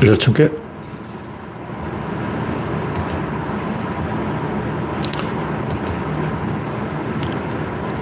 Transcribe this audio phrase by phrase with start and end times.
[0.00, 0.50] 1천 개.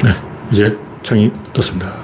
[0.04, 0.10] 네,
[0.52, 1.94] 이제 창이 떴습니다.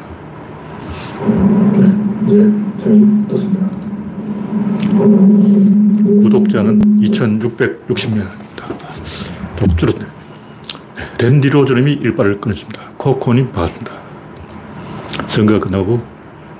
[1.77, 1.93] 네,
[2.27, 2.52] 이제
[2.82, 3.64] 창이 떴습니다.
[6.22, 8.29] 구독자는 2,660명입니다.
[9.56, 10.08] 조금 줄었네요.
[10.96, 12.82] 네, 랜디로저님이 일발을 끊었습니다.
[12.96, 13.92] 코코님 반갑습니다.
[15.26, 16.02] 선거가 끝나고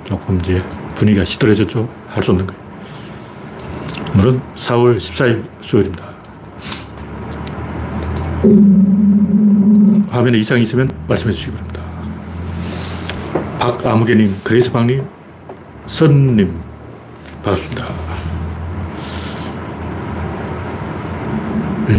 [0.03, 0.63] 조금 이제
[0.95, 1.89] 분위기가 시들해졌죠.
[2.07, 2.64] 할 수 없는 거예요.
[4.15, 6.05] 오늘은 4월 14일 수요일입니다.
[10.09, 11.81] 화면에 이상이 있으면 말씀해 주시기 바랍니다.
[13.59, 15.05] 박아무개님, 그레이스방님,
[15.85, 16.61] 선님,
[17.43, 17.85] 반갑습니다.
[21.89, 21.97] 네.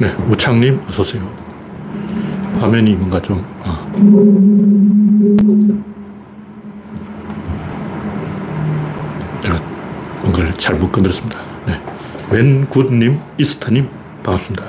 [0.00, 1.43] 네, 우창님, 어서오세요.
[2.64, 3.86] 화면이 뭔가 좀, 아.
[9.42, 9.60] 제가
[10.22, 11.38] 뭔가를 잘못 건드렸습니다.
[11.66, 11.78] 네.
[12.30, 13.86] 웬굿님, 이스타님,
[14.22, 14.64] 반갑습니다.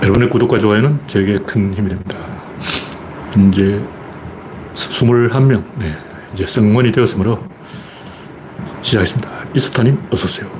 [0.00, 2.16] 여러분의 구독과 좋아요는 제게 큰 힘이 됩니다.
[3.32, 3.82] 현재
[4.72, 5.94] 21명, 네.
[6.32, 7.38] 이제 성원이 되었으므로
[8.80, 9.30] 시작했습니다.
[9.54, 10.55] 이스타님, 어서오세요.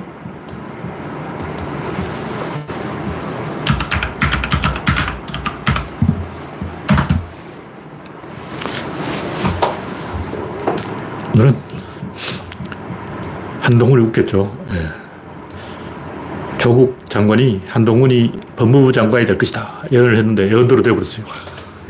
[13.67, 14.57] 한동훈이 웃겼죠.
[14.75, 14.87] 예.
[16.57, 19.83] 조국 장관이 한동훈이 법무부 장관이 될 것이다.
[19.91, 21.25] 예언을 했는데 예언대로 되어버렸어요.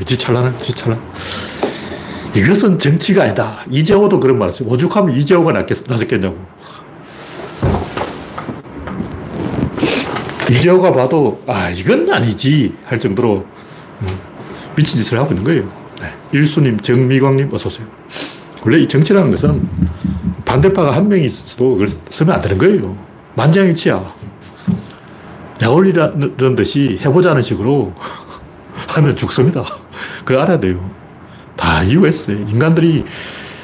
[0.03, 0.99] 지찰나는 지찰나.
[2.33, 3.59] 이것은 정치가 아니다.
[3.69, 4.67] 이재호도 그런 말 했어요.
[4.69, 6.35] 오죽하면 이재호가 낫겠, 낫겠냐고.
[10.49, 12.73] 이재호가 봐도, 아, 이건 아니지.
[12.85, 13.45] 할 정도로
[14.01, 14.07] 음,
[14.75, 15.69] 미친 짓을 하고 있는 거예요.
[16.01, 16.11] 네.
[16.31, 17.85] 일수님, 정미광님, 어서오세요.
[18.65, 19.86] 원래 이 정치라는 것은
[20.47, 22.97] 반대파가 한 명이 있어도 그걸 쓰면 안 되는 거예요.
[23.35, 24.15] 만장일치야.
[25.61, 27.93] 약올리라는 듯이 해보자는 식으로
[28.89, 29.63] 하면 죽습니다.
[30.23, 30.89] 그거 알아야 돼요.
[31.55, 32.37] 다 이유가 있어요.
[32.37, 33.03] 인간들이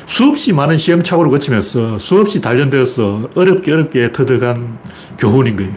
[0.06, 4.78] 수없이 많은 시행착오를 거치면서 수없이 단련되어서 어렵게 어렵게 터득한
[5.18, 5.72] 교훈인 거예요.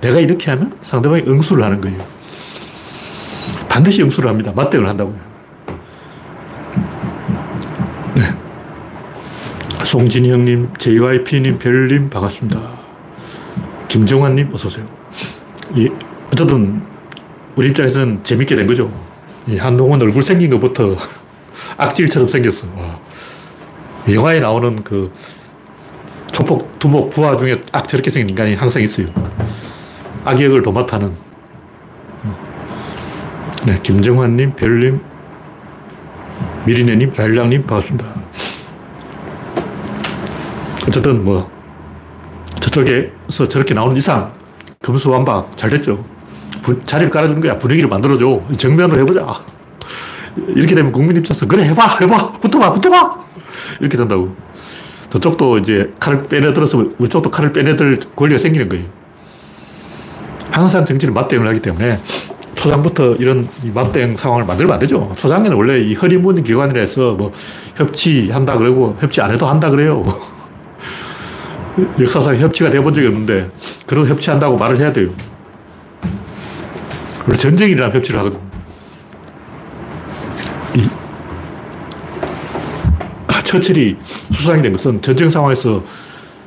[0.00, 1.98] 내가 이렇게 하면 상대방이 응수를 하는 거예요.
[3.68, 4.52] 반드시 응수를 합니다.
[4.54, 5.31] 맞대응을 한다고요.
[9.92, 12.58] 송진희 형님, JYP님, 별님, 반갑습니다.
[13.88, 14.86] 김정환님, 어서오세요.
[15.76, 15.86] 예,
[16.32, 16.80] 어쨌든,
[17.56, 18.90] 우리 입장에서는 재밌게 된 거죠.
[19.46, 20.96] 이 한동훈 얼굴 생긴 것부터
[21.76, 22.68] 악질처럼 생겼어.
[22.74, 22.98] 와.
[24.10, 25.12] 영화에 나오는 그
[26.32, 29.08] 초폭, 두목, 부하 중에 악 저렇게 생긴 인간이 항상 있어요.
[30.24, 31.12] 악역을 도맡아는.
[33.66, 35.02] 네, 김정환님, 별님,
[36.64, 38.21] 미리네님, 라일락님, 반갑습니다.
[40.86, 41.50] 어쨌든 뭐,
[42.60, 44.32] 저쪽에서 저렇게 나오는 이상,
[44.80, 46.04] 금수완박 잘 됐죠.
[46.62, 47.58] 부, 자리를 깔아주는 거야.
[47.58, 48.42] 분위기를 만들어줘.
[48.56, 49.26] 정면으로 해보자.
[50.48, 53.20] 이렇게 되면 국민 입장에서, 그래, 해봐, 해봐, 붙어봐, 붙어봐!
[53.80, 54.34] 이렇게 된다고.
[55.10, 58.86] 저쪽도 이제 칼을 빼내들어서 우리 쪽도 칼을 빼내들 권리가 생기는 거예요.
[60.50, 62.00] 항상 정치는 맞대응을 하기 때문에
[62.54, 65.12] 초장부터 이런 맞대응 상황을 만들면 안 되죠.
[65.16, 67.32] 초장에는 원래 이 허리문 기관이라서 뭐
[67.76, 70.02] 협치한다 그러고 협치 안 해도 한다 그래요.
[71.98, 73.50] 역사상 협치가 돼본 적이 없는데
[73.86, 75.10] 그런 협치한다고 말을 해야 돼요.
[77.26, 78.38] 원래 전쟁이라는 협치를 하거든.
[80.74, 80.88] 이
[83.44, 83.96] 처칠이
[84.32, 85.82] 수상이 된 것은 전쟁 상황에서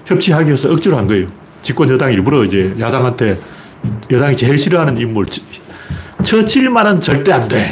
[0.06, 1.28] 협치하기 위해서 억지로 한 거예요.
[1.62, 3.40] 집권 여당이 일부러 이제 야당한테
[4.12, 5.25] 여당이 제일 싫어하는 인물
[6.24, 7.66] 처칠만은 절대 안 돼.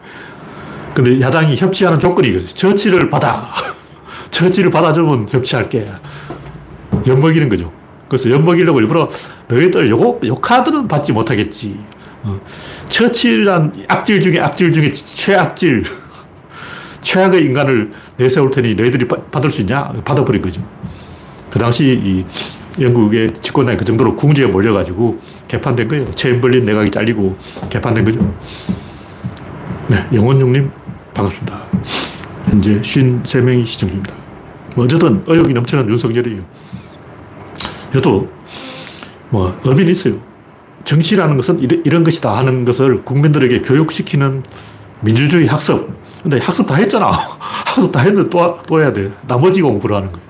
[0.94, 2.46] 근데 야당이 협치하는 조건이 이거죠.
[2.48, 3.50] 처치를 받아.
[4.30, 5.88] 처치를 받아주면 협치할게.
[7.06, 7.72] 엿먹이는 거죠.
[8.08, 9.08] 그래서 엿먹이려고 일부러
[9.48, 11.78] 너희들 요 카드는 받지 못하겠지.
[12.22, 12.40] 어.
[12.88, 15.84] 처칠이란 악질 중에 악질 중에 최악질.
[17.00, 19.92] 최악의 인간을 내세울 테니 너희들이 받을 수 있냐?
[20.04, 20.62] 받아버린 거죠.
[21.50, 22.24] 그 당시 이
[22.82, 25.18] 영국의 집권당이 그 정도로 궁지에 몰려가지고
[25.48, 26.10] 개판된 거예요.
[26.10, 27.36] 체인벌린 내각이 잘리고
[27.70, 28.34] 개판된 거죠.
[29.88, 30.70] 네, 영원용님
[31.14, 31.66] 반갑습니다.
[32.44, 34.14] 현재 53명이 시청 중입니다.
[34.76, 36.42] 뭐 어쨌든 의욕이 넘치는 윤석열이에요.
[37.90, 38.28] 이것도
[39.30, 40.14] 뭐 의미는 있어요.
[40.84, 44.42] 정치라는 것은 이런 것이다 하는 것을 국민들에게 교육시키는
[45.00, 45.88] 민주주의 학습.
[46.22, 47.10] 근데 학습 다 했잖아.
[47.38, 49.10] 학습 다 했는데 또, 또 해야 돼.
[49.26, 50.26] 나머지 공부를 하는 거예요.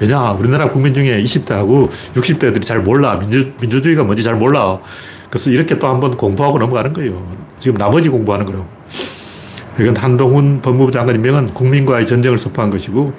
[0.00, 3.18] 왜냐, 우리나라 국민 중에 20대하고 60대들이 잘 몰라.
[3.18, 4.80] 민주, 민주주의가 뭔지 잘 몰라.
[5.28, 7.22] 그래서 이렇게 또 한번 공부하고 넘어가는 거예요.
[7.58, 8.66] 지금 나머지 공부하는 거라고.
[9.78, 13.12] 이건 한동훈 법무부 장관 임명은 국민과의 전쟁을 선포한 것이고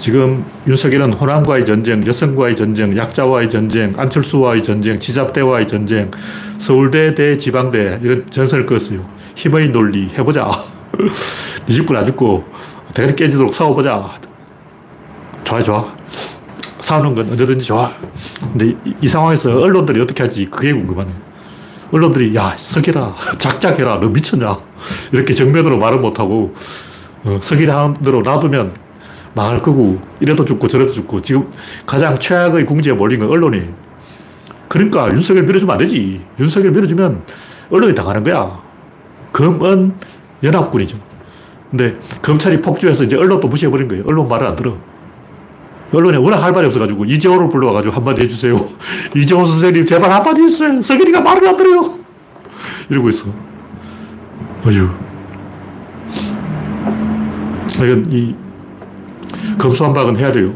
[0.00, 6.10] 지금 윤석열은 호남과의 전쟁, 여성과의 전쟁, 약자와의 전쟁, 안철수와의 전쟁, 지잡대와의 전쟁,
[6.56, 9.06] 서울대 대 지방대 이런 전선을 그었어요.
[9.36, 10.50] 힘의 논리 해보자.
[11.68, 12.44] 니 죽고 나 죽고
[12.94, 14.10] 대가리 깨지도록 싸워보자.
[15.44, 15.94] 좋아 좋아.
[16.80, 17.92] 싸우는 건 언제든지 좋아.
[18.40, 21.10] 근데 이, 이 상황에서 언론들이 어떻게 할지 그게 궁금하네.
[21.92, 24.56] 언론들이 야 석이라 작작해라 너 미쳤냐
[25.12, 26.54] 이렇게 정면으로 말을 못하고
[27.24, 28.89] 어, 석이라 대로 놔두면
[29.34, 31.50] 망할 거고 이래도 죽고 저래도 죽고 지금
[31.86, 33.68] 가장 최악의 궁지에 몰린 건 언론이
[34.70, 36.24] 그러니까 윤석열 밀어주면 안 되지.
[36.38, 37.22] 윤석열 밀어주면
[37.70, 38.62] 언론이 당하는 거야.
[39.32, 39.94] 검은
[40.44, 40.96] 연합군이죠.
[41.70, 44.04] 근데 검찰이 폭주해서 이제 언론도 무시해버린 거예요.
[44.06, 44.76] 언론 말을 안 들어.
[45.92, 48.56] 언론에 워낙 할 말이 없어가지고 이재호를 불러와가지고 한마디 해주세요.
[49.16, 50.80] 이재호 선생님 제발 한마디 해주세요.
[50.82, 51.98] 석열이가 말을 안 들어요.
[52.88, 53.26] 이러고 있어.
[54.66, 54.88] 어휴
[57.74, 58.36] 이건 이
[59.60, 60.52] 검수한박은 해야 돼요.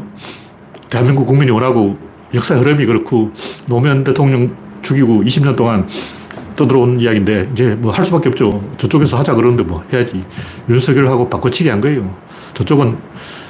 [0.89, 1.97] 대한민국 국민이 원하고
[2.33, 3.31] 역사 흐름이 그렇고
[3.67, 5.87] 노무현 대통령 죽이고 20년 동안
[6.55, 8.63] 떠들어온 이야기인데 이제 뭐 할 수밖에 없죠.
[8.77, 10.23] 저쪽에서 하자 그러는데 뭐 해야지.
[10.69, 12.15] 윤석열하고 바꿔치기 한 거예요.
[12.53, 12.97] 저쪽은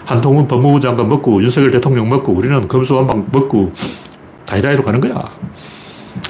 [0.05, 3.71] 한동훈 법무부 장관 먹고 윤석열 대통령 먹고 우리는 검수한박 먹고
[4.45, 5.29] 다이다이로 가는 거야.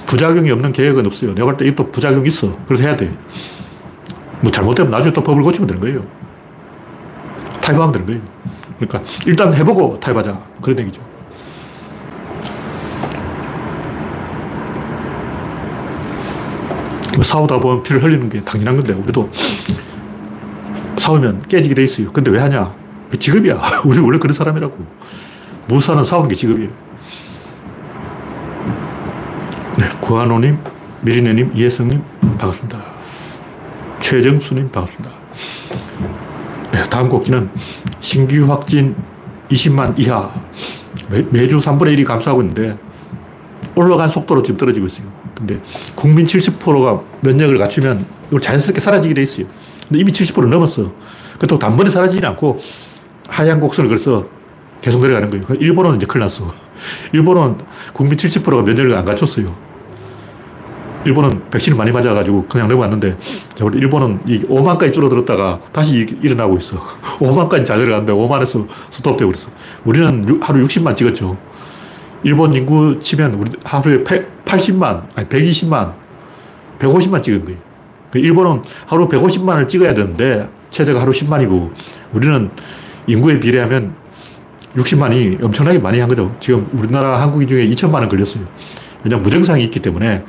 [0.06, 1.34] 부작용이 없는 계획은 없어요.
[1.34, 2.56] 내가 볼 때 이또 부작용 있어.
[2.68, 3.12] 그래서 해야 돼.
[4.42, 6.02] 뭐 잘못되면 나중에 또 법을 고치면 되는 거예요.
[7.62, 8.22] 탈거하면 되는 거예요.
[8.80, 10.40] 그러니까 일단 해보고 타협하자.
[10.62, 11.02] 그런 얘기죠.
[17.16, 19.30] 뭐 싸우다 보면 피를 흘리는 게 당연한 건데, 우리도
[20.98, 22.12] 싸우면 깨지게 돼 있어요.
[22.12, 22.74] 근데 왜 하냐?
[23.10, 23.62] 그 직업이야.
[23.86, 24.76] 우리 원래 그런 사람이라고.
[25.68, 26.70] 무사는 싸우는 게 직업이에요.
[29.78, 30.58] 네, 구한호님,
[31.02, 32.80] 미리네님, 이혜성님, 반갑습니다.
[34.00, 35.25] 최정수님, 반갑습니다.
[36.76, 37.50] 네, 다음 곡기는
[38.02, 38.94] 신규 확진
[39.50, 40.30] 20만 이하.
[41.30, 42.78] 매, 주 3분의 1이 감소하고 있는데
[43.76, 45.08] 올라간 속도로 지금 떨어지고 있어요.
[45.38, 45.62] 근데
[45.96, 49.46] 국민 70%가 면역을 갖추면 이걸 자연스럽게 사라지게 돼 있어요.
[49.88, 50.92] 근데 이미 70% 넘었어.
[51.38, 52.60] 그렇다고 단번에 사라지지 않고
[53.30, 54.26] 하얀 곡선을 그래서
[54.82, 55.46] 계속 내려가는 거예요.
[55.58, 56.52] 일본은 이제 큰일 났어.
[57.14, 57.56] 일본은
[57.94, 59.56] 국민 70%가 면역을 안 갖췄어요.
[61.06, 63.16] 일본은 백신을 많이 맞아가지고 그냥 넘어갔는데
[63.76, 66.78] 일본은 5만까지 줄어들었다가 다시 일어나고 있어.
[67.20, 69.50] 5만까지 잘 내려갔는데 5만에서 스톱되고 그랬어.
[69.86, 71.38] 우리는 하루 60만 찍었죠.
[72.24, 75.94] 일본 인구 치면 우리 하루에 80만, 아니 120만,
[76.80, 77.60] 150만 찍은 거예요.
[78.10, 81.72] 그 일본은 하루 150만을 찍어야 되는데 최대가 하루 10만이고
[82.14, 82.50] 우리는
[83.08, 83.94] 인구에 비례하면
[84.76, 86.36] 60만이 엄청나게 많이 한 거죠.
[86.40, 88.44] 지금 우리나라 한국인 중에 2천만은 걸렸어요.
[89.04, 90.24] 왜냐면 무증상이 있기 때문에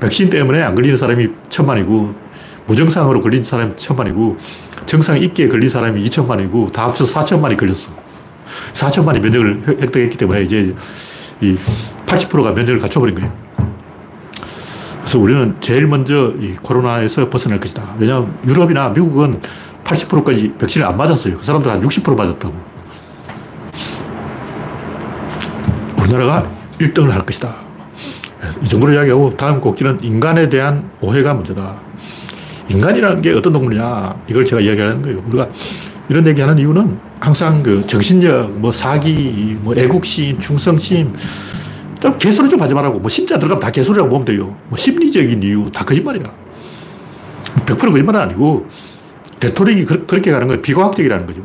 [0.00, 2.14] 백신 때문에 안 걸리는 사람이 천만이고,
[2.66, 4.36] 무증상으로 걸린 사람이 천만이고,
[4.86, 7.90] 정상 있게 걸린 사람이 이천만이고, 다 합쳐서 사천만이 걸렸어.
[8.72, 10.74] 사천만이 면역을 획득했기 때문에 이제
[11.40, 11.56] 이
[12.06, 13.32] 80%가 면역을 갖춰버린 거예요.
[14.98, 17.94] 그래서 우리는 제일 먼저 이 코로나에서 벗어날 것이다.
[17.98, 19.40] 왜냐하면 유럽이나 미국은
[19.84, 21.38] 80%까지 백신을 안 맞았어요.
[21.38, 22.54] 그 사람들 한 60% 맞았다고.
[26.00, 26.50] 우리나라가
[26.80, 27.65] 1등을 할 것이다.
[28.62, 31.80] 이 정도로 이야기하고 다음 곡지는 인간에 대한 오해가 문제다.
[32.68, 35.22] 인간이라는 게 어떤 동물이냐 이걸 제가 이야기하는 거예요.
[35.28, 35.48] 우리가
[36.08, 41.14] 이런 얘기하는 이유는 항상 그 정신력, 뭐 사기, 뭐 애국심, 충성심
[42.00, 42.98] 좀 개소리 좀 하지 말라고.
[42.98, 44.56] 뭐 심자 들어가면 다 개소리라고 보면 돼요.
[44.68, 46.32] 뭐 심리적인 이유 다 거짓말이야.
[47.64, 48.66] 100% 거짓말은 아니고
[49.40, 50.62] 레토릭이 그, 렇게 가는 거예요.
[50.62, 51.42] 비과학적이라는 거죠.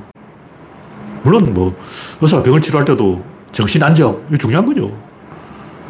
[1.24, 1.76] 물론 뭐
[2.20, 4.96] 의사가 병을 치료할 때도 정신 안정 이거 중요한 거죠.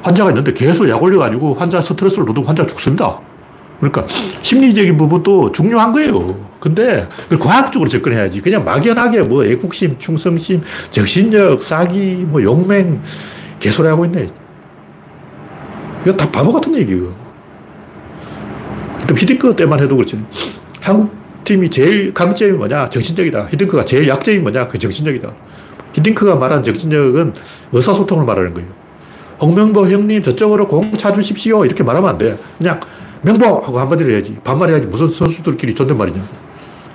[0.01, 3.19] 환자가 있는데 계속 약 올려가지고 환자 스트레스를 받으면 환자가 죽습니다.
[3.79, 4.05] 그러니까
[4.41, 6.37] 심리적인 부분도 중요한 거예요.
[6.59, 8.41] 근데 그걸 과학적으로 접근해야지.
[8.41, 13.01] 그냥 막연하게 뭐 애국심, 충성심, 정신력, 사기, 뭐 용맹,
[13.59, 14.27] 개소리 하고 있네.
[16.03, 17.13] 이거 다 바보 같은 얘기예요.
[19.15, 20.23] 히딩크 때만 해도 그렇지.
[20.79, 21.11] 한국
[21.43, 22.89] 팀이 제일 강점이 뭐냐?
[22.89, 23.47] 정신적이다.
[23.51, 24.67] 히딩크가 제일 약점이 뭐냐?
[24.67, 25.33] 그 정신적이다.
[25.93, 27.33] 히딩크가 말한 정신력은
[27.71, 28.80] 의사소통을 말하는 거예요.
[29.41, 31.65] 홍명보 형님 저쪽으로 공 차주십시오.
[31.65, 32.37] 이렇게 말하면 안 돼.
[32.57, 32.79] 그냥
[33.23, 33.45] 명보!
[33.45, 34.37] 하고 한마디를 해야지.
[34.43, 34.87] 반말해야지.
[34.87, 36.21] 무슨 선수들끼리 존댓말이냐.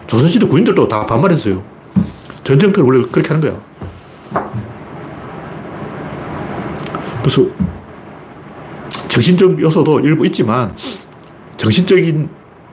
[0.06, 1.62] 조선시대 군인들도 다 반말했어요.
[2.44, 3.60] 전쟁터를 원래 그렇게 하는 거야.
[7.20, 7.42] 그래서
[9.08, 10.72] 정신적 요소도 일부 있지만
[11.56, 12.28] 정신적인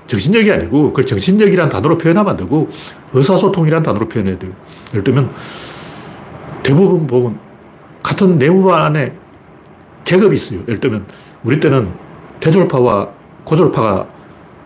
[0.06, 2.70] 정신력이 아니고 그걸 정신력이라는 단어로 표현하면 안 되고
[3.13, 4.51] 의사소통이라는 단어로 표현해야 돼요.
[4.92, 5.32] 예를 들면
[6.62, 7.39] 대부분 보면
[8.03, 9.23] 같은 내무반 안에
[10.03, 10.60] 계급이 있어요.
[10.67, 11.05] 예를 들면
[11.43, 11.89] 우리 때는
[12.39, 13.10] 대졸파와
[13.43, 14.07] 고졸파가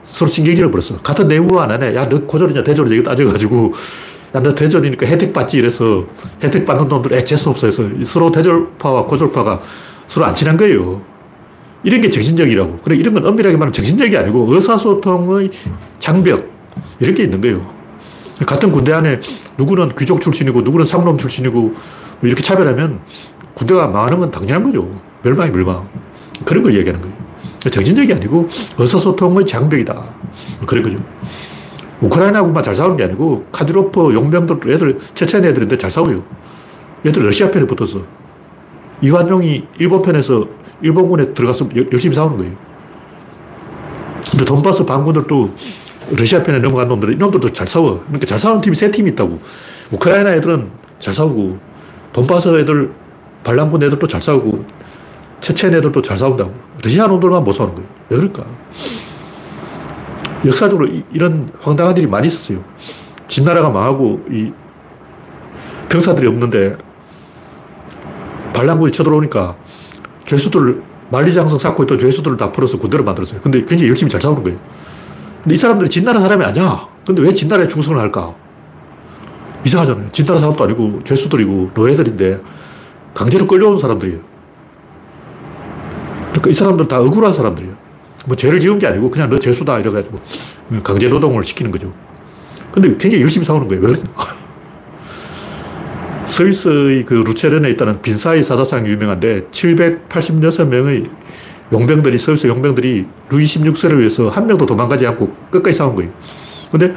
[0.05, 0.97] 서로 신경질을 벌였어.
[0.97, 3.73] 같은 내무반 안에 야너 고졸이냐 대졸이냐 이거 따져가지고
[4.35, 6.05] 야 너 대졸이니까 혜택 받지 이래서
[6.43, 9.61] 혜택 받는 놈들 애 재수 없어 해서 서로 대졸파와 고졸파가
[10.07, 11.01] 서로 안 친한 거예요.
[11.83, 12.77] 이런 게 정신적이라고.
[12.83, 15.51] 그래 이런 건 엄밀하게 말하면 정신적이 아니고 의사소통의
[15.99, 16.49] 장벽
[16.99, 17.65] 이런 게 있는 거예요.
[18.45, 19.19] 같은 군대 안에
[19.57, 21.75] 누구는 귀족 출신이고 누구는 상놈 출신이고 뭐
[22.21, 22.99] 이렇게 차별하면
[23.53, 24.87] 군대가 망하는 건 당연한 거죠.
[25.23, 25.87] 멸망이 멸망.
[26.45, 27.15] 그런 걸 얘기하는 거예요.
[27.71, 28.47] 정신적이 아니고
[28.77, 30.03] 의사소통의 장벽이다.
[30.65, 30.97] 그런 거죠.
[32.01, 36.23] 우크라이나하고만 잘 싸우는 게 아니고 카디로프 용병들 애들 체첸 애들인데 잘 싸워요.
[37.05, 37.99] 얘들 러시아 편에 붙어서
[39.01, 40.47] 이완용이 일본 편에서
[40.81, 42.53] 일본군에 들어가서 열심히 싸우는 거예요.
[44.29, 45.51] 근데 돈바스 반군들도
[46.15, 48.03] 러시아 편에 넘어간 놈들, 이놈들도 잘 싸워.
[48.05, 49.39] 그러니까 잘 싸우는 팀이 세 팀이 있다고.
[49.91, 50.69] 우크라이나 애들은
[50.99, 51.57] 잘 싸우고,
[52.13, 52.91] 돈바스 애들,
[53.43, 54.65] 반란군 애들도 잘 싸우고,
[55.47, 56.53] 체첸 애들도 잘 싸운다고.
[56.83, 57.89] 러시아 놈들만 못 싸우는 거예요.
[58.09, 58.45] 왜 그럴까?
[60.45, 62.61] 역사적으로 이, 런 황당한 일이 많이 있었어요.
[63.29, 64.51] 진나라가 망하고, 이
[65.87, 66.77] 병사들이 없는데,
[68.53, 69.55] 반란군이 쳐들어오니까,
[70.25, 73.39] 죄수들을, 만리장성 쌓고 있던 죄수들을 다 풀어서 군대를 만들었어요.
[73.39, 74.59] 근데 굉장히 열심히 잘 싸우는 거예요.
[75.43, 76.89] 근데 이 사람들이 진나라 사람이 아니야.
[77.05, 78.35] 근데 왜 진나라에 충성을 할까?
[79.65, 80.11] 이상하잖아요.
[80.11, 82.41] 진나라 사람도 아니고 죄수들이고 노예들인데
[83.13, 84.36] 강제로 끌려온 사람들이에요.
[86.47, 87.75] 그러니까 이 사람들 다 억울한 사람들이에요.
[88.25, 90.19] 뭐 죄를 지은 게 아니고 그냥 너 죄수다 이래가지고
[90.83, 91.93] 강제 노동을 시키는 거죠.
[92.71, 93.83] 근데 굉장히 열심히 싸우는 거예요.
[93.83, 93.93] 왜.
[96.25, 101.09] 스위스의 그 루체른에 있다는 빈사이 사사상이 유명한데 786명의
[101.71, 106.11] 용병들이, 서울서 용병들이 루이 16세를 위해서 한 명도 도망가지 않고 끝까지 싸운 거예요.
[106.71, 106.93] 근데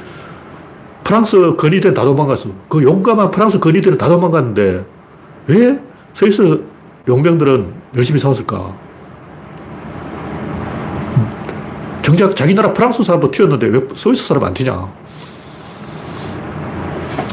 [1.02, 2.50] 프랑스 건의대는 다 도망갔어.
[2.68, 4.84] 그 용감한 프랑스 건의대는 다 도망갔는데
[5.48, 5.80] 왜
[6.14, 6.62] 스위스
[7.08, 8.89] 용병들은 열심히 싸웠을까?
[12.10, 14.72] 정작 자기 나라 프랑스 사람도 튀었는데 왜 스위스 사람 안 튀냐?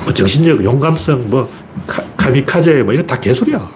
[0.04, 1.50] 뭐 정신력, 용감성, 뭐,
[1.88, 3.68] 카, 미카제 뭐 이런 다 개소리야.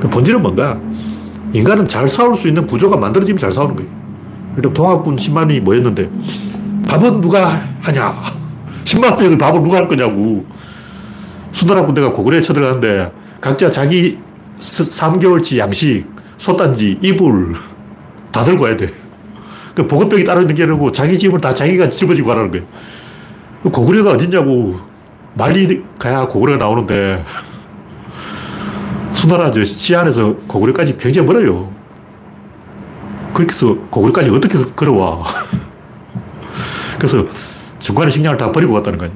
[0.00, 0.80] 그 본질은 뭔가?
[1.52, 3.90] 인간은 잘 싸울 수 있는 구조가 만들어지면 잘 싸우는 거예요.
[4.56, 6.10] 그럼 동학군 10만이 모였는데
[6.88, 8.16] 밥은 누가 하냐?
[8.84, 10.44] 10만 명의 밥을 누가 할 거냐고.
[11.52, 14.18] 수나라 군대가 고구려에 쳐들어가는데 각자 자기
[14.58, 16.04] 3개월치 양식,
[16.36, 17.54] 솥단지, 이불
[18.32, 19.07] 다 들고 와야 돼.
[19.78, 22.66] 그 보급병이 따로 있는 게 아니고 자기 집을 다 자기가 집어지고 가라는 거예요.
[23.70, 24.74] 고구려가 어딨냐고.
[25.34, 27.24] 말리 가야 고구려가 나오는데
[29.12, 31.72] 수나라 저 시안에서 고구려까지 굉장히 멀어요.
[33.32, 35.22] 그래서 고구려까지 어떻게 걸어와.
[36.98, 37.24] 그래서
[37.78, 39.12] 중간에 식량을 다 버리고 갔다는 거예요.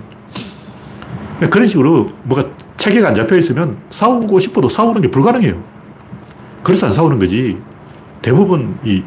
[1.50, 5.60] 그런 식으로 뭐가 체계가 안 잡혀 있으면 싸우고 싶어도 싸우는 게 불가능해요.
[6.62, 7.58] 그래서 안 싸우는 거지.
[8.20, 9.02] 대부분 이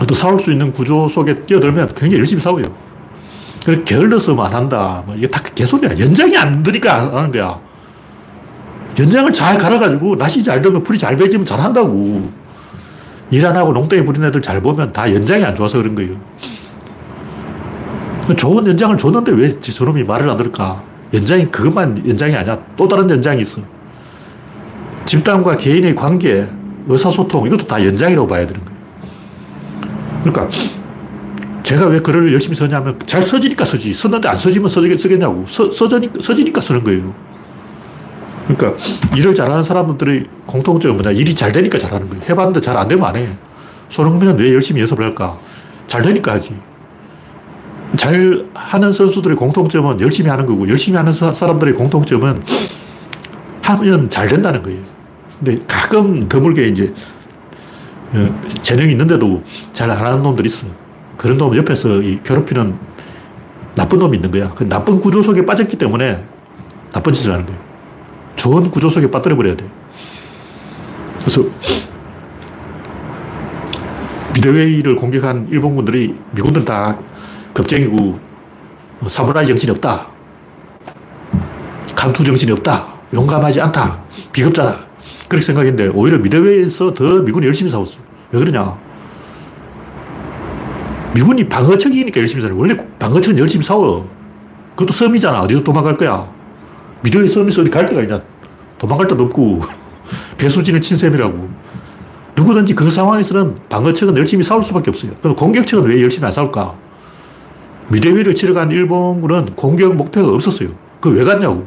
[0.00, 2.64] 어떤 싸울 수 있는 구조 속에 뛰어들면 굉장히 열심히 싸워요.
[3.64, 5.02] 그래, 게을러서 안 한다.
[5.06, 5.98] 뭐 이게 다 개소리야.
[5.98, 7.58] 연장이 안 되니까 안 하는 거야.
[8.98, 12.30] 연장을 잘 갈아가지고 낫이 잘 되면 풀이 잘 배지면 잘 한다고.
[13.30, 16.14] 일 안 하고 농땡이 부린 애들 잘 보면 다 연장이 안 좋아서 그런 거예요.
[18.36, 20.82] 좋은 연장을 줬는데 왜 저놈이 말을 안 들을까?
[21.12, 22.58] 연장이 그것만 연장이 아니야.
[22.76, 23.60] 또 다른 연장이 있어.
[25.06, 26.48] 집단과 개인의 관계,
[26.88, 28.75] 의사소통, 이것도 다 연장이라고 봐야 되는 거예요.
[30.26, 30.48] 그러니까
[31.62, 33.92] 제가 왜 글을 열심히 쓰냐면 잘 써지니까 쓰지.
[33.92, 35.44] 썼는데 안 써지면 쓰겠냐고.
[35.46, 37.14] 써, 써지니까, 써지니까 쓰는 거예요.
[38.46, 38.80] 그러니까
[39.16, 41.10] 일을 잘하는 사람들의 공통점은 뭐냐.
[41.12, 42.24] 일이 잘 되니까 잘하는 거예요.
[42.28, 43.28] 해봤는데 잘 안 되면 안 해.
[43.88, 45.38] 손흥민은 왜 열심히 연습을 할까?
[45.86, 46.54] 잘 되니까 하지.
[47.96, 52.42] 잘 하는 선수들의 공통점은 열심히 하는 거고, 열심히 하는 사람들의 공통점은
[53.62, 54.80] 하면 잘 된다는 거예요.
[55.38, 57.15] 근데 가끔 드물게 이제 어,
[58.62, 60.66] 재능이 있는데도 잘 안 하는 놈들이 있어.
[61.16, 62.76] 그런 놈 옆에서 괴롭히는
[63.74, 64.50] 나쁜 놈이 있는 거야.
[64.50, 66.24] 그 나쁜 구조 속에 빠졌기 때문에
[66.92, 67.60] 나쁜 짓을 하는 거예요.
[68.36, 69.68] 좋은 구조 속에 빠뜨려버려야 돼.
[71.20, 71.42] 그래서
[74.34, 76.96] 미드웨이를 공격한 일본군들이 미군들 다
[77.54, 77.96] 겁쟁이고
[78.98, 80.08] 뭐 사무라이 정신이 없다.
[81.94, 82.94] 감투 정신이 없다.
[83.14, 84.02] 용감하지 않다.
[84.32, 84.85] 비겁자다.
[85.28, 87.98] 그렇게 생각했는데 오히려 미드웨이에서 더 미군이 열심히 싸웠어.
[88.32, 88.76] 왜 그러냐.
[91.14, 92.60] 미군이 방어척이니까 열심히 싸워.
[92.60, 94.08] 원래 방어척은 열심히 싸워.
[94.70, 95.40] 그것도 섬이잖아.
[95.40, 96.28] 어디로 도망갈 거야.
[97.02, 98.20] 미드웨이 섬에서 어디 갈 데가 있냐.
[98.78, 99.60] 도망갈 데도 없고
[100.38, 101.48] 배수진을 친 셈이라고.
[102.36, 105.12] 누구든지 그 상황에서는 방어척은 열심히 싸울 수밖에 없어요.
[105.22, 106.74] 그럼 공격척은 왜 열심히 안 싸울까?
[107.88, 110.68] 미래위를 치러 간 일본군은 공격 목표가 없었어요.
[111.00, 111.66] 그 왜 갔냐고.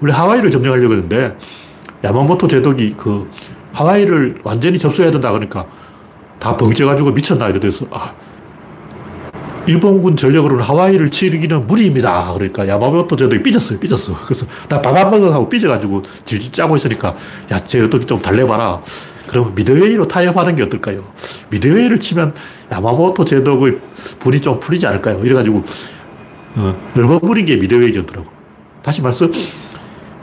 [0.00, 1.36] 원래 하와이를 점령하려고 했는데
[2.04, 3.28] 야마모토 제독이 그
[3.72, 5.66] 하와이를 완전히 접수해야 된다 그러니까
[6.38, 8.12] 다 벙쪄가지고 미쳤나 이래서 아,
[9.66, 12.32] 일본군 전력으로는 하와이를 치르기는 무리입니다.
[12.34, 13.78] 그러니까 야마모토 제독이 삐졌어요.
[13.78, 14.18] 삐졌어.
[14.24, 17.14] 그래서 나 밥 안 먹어 하고 삐져가지고 질질 짜고 있으니까
[17.52, 18.82] 야, 쟤 어떻게 좀 달래봐라.
[19.28, 21.04] 그럼 미드웨이로 타협하는 게 어떨까요?
[21.50, 22.34] 미드웨이를 치면
[22.72, 23.78] 야마모토 제독의
[24.18, 25.20] 불이 좀 풀리지 않을까요?
[25.24, 25.64] 이래가지고
[26.56, 28.26] 어, 넓어버린 게 미드웨이 전투라고.
[28.82, 29.28] 다시 말해서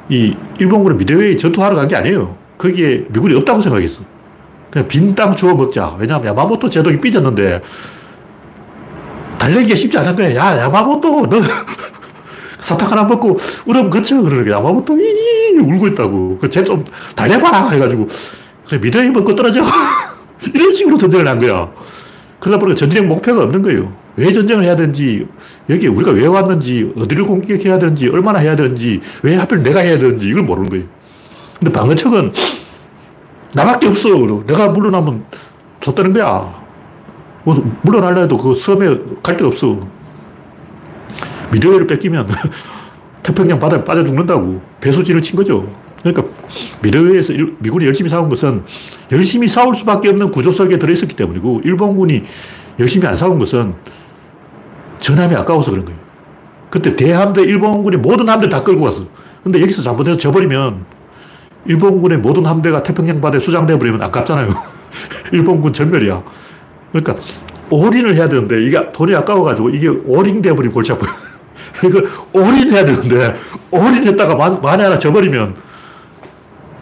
[0.10, 2.36] 이 일본군은 미드웨이 전투하러 간 게 아니에요.
[2.58, 4.04] 거기에 미군이 없다고 생각했어.
[4.72, 5.96] 그냥 빈 땅 주워 먹자.
[6.00, 7.62] 왜냐하면 야마모토 제독이 삐졌는데
[9.38, 10.36] 달래기가 쉽지 않은 거야.
[10.36, 11.42] 야, 야마모토, 너
[12.60, 13.90] 사탕 하나 먹고 울음.
[13.90, 14.58] 그러는 거야.
[14.58, 16.40] 야마모토 이 울고 있다고.
[16.50, 16.84] 쟤좀
[17.16, 17.70] 달래봐.
[17.70, 18.08] 해가지고
[18.68, 19.62] 그래, 미드웨이 먹고 떨어져.
[20.54, 21.70] 이런 식으로 전쟁을 한 거야.
[22.40, 23.92] 그러다 보니까 전쟁 목표가 없는 거예요.
[24.16, 25.28] 왜 전쟁을 해야 되는지,
[25.70, 30.28] 여기 우리가 왜 왔는지, 어디를 공격해야 되는지, 얼마나 해야 되는지, 왜 하필 내가 해야 되는지
[30.28, 30.86] 이걸 모르는 거예요.
[31.60, 32.32] 근데 방어척은
[33.54, 34.10] 나밖에 없어.
[34.46, 35.26] 내가 물러나면
[35.80, 36.60] 줬다는 거야.
[37.82, 39.80] 물러날려 해도 그 섬에 갈 데가 없어.
[41.52, 42.30] 미드웨이를 뺏기면
[43.24, 45.68] 태평양 바다에 빠져 죽는다고 배수진을 친 거죠.
[46.02, 46.24] 그러니까
[46.82, 48.64] 미드웨이에서 미군이 열심히 싸운 것은
[49.12, 52.24] 열심히 싸울 수밖에 없는 구조 속에 들어있었기 때문이고 일본군이
[52.80, 53.74] 열심히 안 싸운 것은
[55.00, 56.00] 전함이 아까워서 그런 거예요.
[56.70, 59.06] 그때 대함대 일본군이 모든 함대 다 끌고 왔어.
[59.44, 60.86] 근데 여기서 잘못해서 져버리면
[61.66, 64.50] 일본군의 모든 함대가 태평양 바다에 수장돼 버리면 아깝잖아요.
[65.32, 66.24] 일본군 전멸이야.
[66.92, 67.16] 그러니까
[67.70, 71.12] 올인을 해야 되는데 이게 돈이 아까워가지고 이게 올인돼 버리면 골치 아파요.
[71.86, 73.36] 이걸 올인해야 되는데
[73.72, 75.69] 올인했다가 만, 만에 하나 져버리면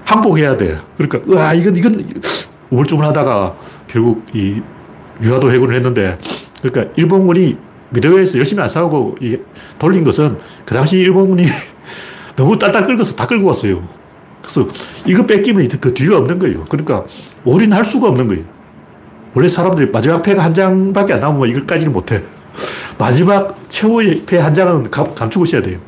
[0.08, 0.80] 항복해야 돼.
[0.98, 2.08] 그러니까 와 이건 이건
[2.70, 3.56] 우물쭈물하다가
[3.88, 4.62] 결국 이
[5.22, 6.18] 유화도 해군을 했는데
[6.62, 7.58] 그러니까 일본군이
[7.90, 9.38] 미드웨이에서 열심히 안 싸우고 이
[9.80, 11.46] 돌린 것은 그 당시 일본군이
[12.36, 13.88] 너무 딸딸 긁어서 다 끌고 왔어요.
[14.42, 14.68] 그래서
[15.06, 16.64] 이거 뺏기면 그 뒤가 없는 거예요.
[16.66, 17.04] 그러니까
[17.44, 18.44] 올인할 수가 없는 거예요.
[19.34, 22.24] 원래 사람들이 마지막 패가 한 장밖에 안 남으면 이걸까지는 못해.
[22.98, 25.80] 마지막 최후의 패 한 장은 감추고 있어야 돼요.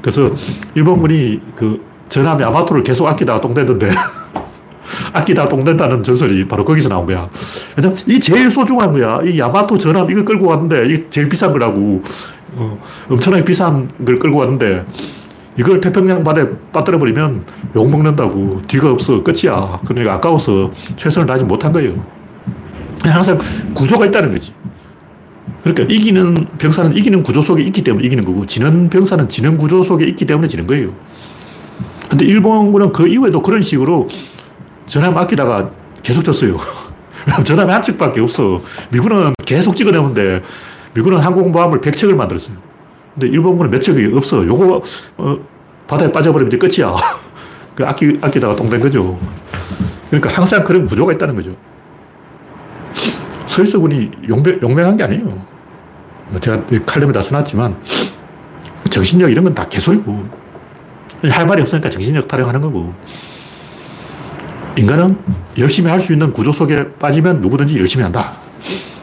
[0.00, 0.30] 그래서
[0.74, 3.88] 일본군이 그 전함 야마토를 계속 아끼다가 똥대던데
[5.14, 7.26] 아끼다가 똥된다는 전설이 바로 거기서 나온 거야.
[7.74, 9.20] 왜냐면 이 제일 소중한 거야.
[9.24, 12.02] 이 야마토 전함 이거 끌고 왔는데 이게 제일 비싼 거라고.
[12.54, 14.84] 어, 엄청나게 비싼 걸 끌고 왔는데
[15.58, 17.46] 이걸 태평양 바다에 빠뜨려 버리면
[17.76, 18.60] 욕 먹는다고.
[18.68, 19.22] 뒤가 없어.
[19.22, 19.80] 끝이야.
[19.86, 21.94] 그러니까 아까워서 최선을 다하지 못한 거예요.
[23.04, 23.38] 항상
[23.72, 24.52] 구조가 있다는 거지.
[25.62, 30.04] 그러니까 이기는 병사는 이기는 구조 속에 있기 때문에 이기는 거고, 지는 병사는 지는 구조 속에
[30.06, 30.92] 있기 때문에 지는 거예요.
[32.12, 34.06] 근데 일본군은 그 이후에도 그런 식으로
[34.84, 35.70] 전함 아끼다가
[36.02, 36.58] 계속 졌어요.
[37.42, 38.60] 전함이 한 척밖에 없어.
[38.90, 40.42] 미군은 계속 찍어내는데
[40.92, 42.54] 미군은 항공모함을 100척을 만들었어요.
[43.14, 44.46] 근데 일본군은 몇 척이 없어.
[44.46, 44.82] 요거
[45.16, 45.38] 어,
[45.88, 46.94] 바다에 빠져버리면 이제 끝이야.
[47.74, 49.18] 그 아끼, 아끼다가 똥된 거죠.
[50.10, 51.56] 그러니까 항상 그런 구조가 있다는 거죠.
[53.46, 55.24] 서일서군이 용맹, 용맹한 게 아니에요.
[56.28, 57.74] 뭐 제가 칼럼에 다 써놨지만
[58.90, 60.41] 정신력 이런 건 다 개소리고
[61.30, 62.92] 할 말이 없으니까 정신력 타령하는 거고
[64.76, 65.18] 인간은
[65.58, 68.32] 열심히 할 수 있는 구조 속에 빠지면 누구든지 열심히 한다.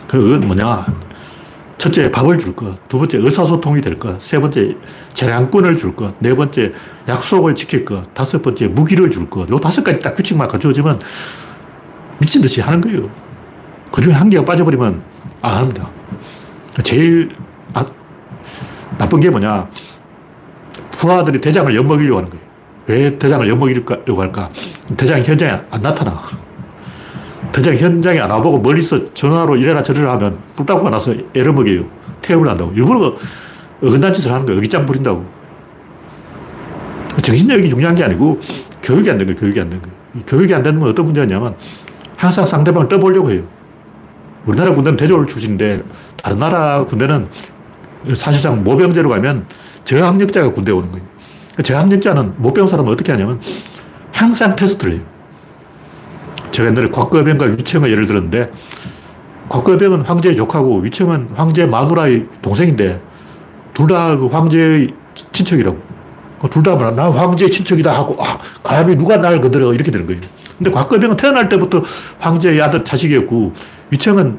[0.08, 0.86] 그건 뭐냐.
[1.78, 2.76] 첫째, 밥을 줄 것.
[2.90, 4.22] 두 번째, 의사소통이 될 것.
[4.22, 4.76] 세 번째,
[5.14, 6.14] 재량권을 줄 것.
[6.20, 6.74] 네 번째,
[7.08, 8.14] 약속을 지킬 것.
[8.14, 9.50] 다섯 번째, 무기를 줄 것.
[9.50, 11.00] 요 다섯 가지 딱 규칙만 갖추어지면
[12.18, 13.10] 미친 듯이 하는 거예요.
[13.94, 15.02] 그 중에 한 개가 빠져버리면
[15.42, 15.90] 안 합니다.
[16.84, 17.34] 제일
[17.74, 17.86] 아,
[18.98, 19.70] 나쁜 게 뭐냐.
[21.00, 22.46] 부하들이 대장을 엿먹이려고 하는 거예요.
[22.88, 24.50] 왜 대장을 엿먹이려고 할까?
[24.98, 26.22] 대장이 현장에 안 나타나.
[27.54, 31.86] 대장 현장에 안 와보고 멀리서 전화로 이래라 저래라 하면 뿔따구가 나서 애를 먹여요.
[32.22, 32.74] 태움을 한다고.
[32.74, 33.16] 일부러
[33.82, 34.60] 어긋난 짓을 하는 거예요.
[34.60, 35.26] 어깃장 부린다고.
[37.22, 38.40] 정신력이 중요한 게 아니고
[38.84, 39.40] 교육이 안 된 거예요.
[39.40, 39.96] 교육이 안 된 거예요.
[40.28, 41.56] 교육이 안 되는 건 어떤 문제냐면
[42.18, 43.44] 항상 상대방을 떠보려고 해요.
[44.46, 45.82] 우리나라 군대는 대졸 출신인데
[46.22, 47.28] 다른 나라 군대는
[48.16, 49.46] 사실상 모병제로 가면
[49.90, 51.06] 저항력자가 군대 오는 거예요.
[51.64, 53.42] 저항력자는 못 배운 사람은 어떻게 하냐면
[54.14, 55.02] 항상 테스트를 해요.
[56.52, 58.48] 제가 옛날에 곽거병과 위청을 예를 들었는데
[59.50, 63.02] 곽거병은 황제의 조카고 위청은 황제 마누라의 동생인데
[63.74, 64.92] 둘 다 그 황제의
[65.32, 65.78] 친척이라고.
[66.52, 70.22] 둘 다 나 황제의 친척이다 하고 아, 감히 누가 날 건드려 이렇게 되는 거예요.
[70.58, 71.82] 근데 곽거병은 태어날 때부터
[72.20, 73.54] 황제의 아들 자식이었고
[73.90, 74.38] 위청은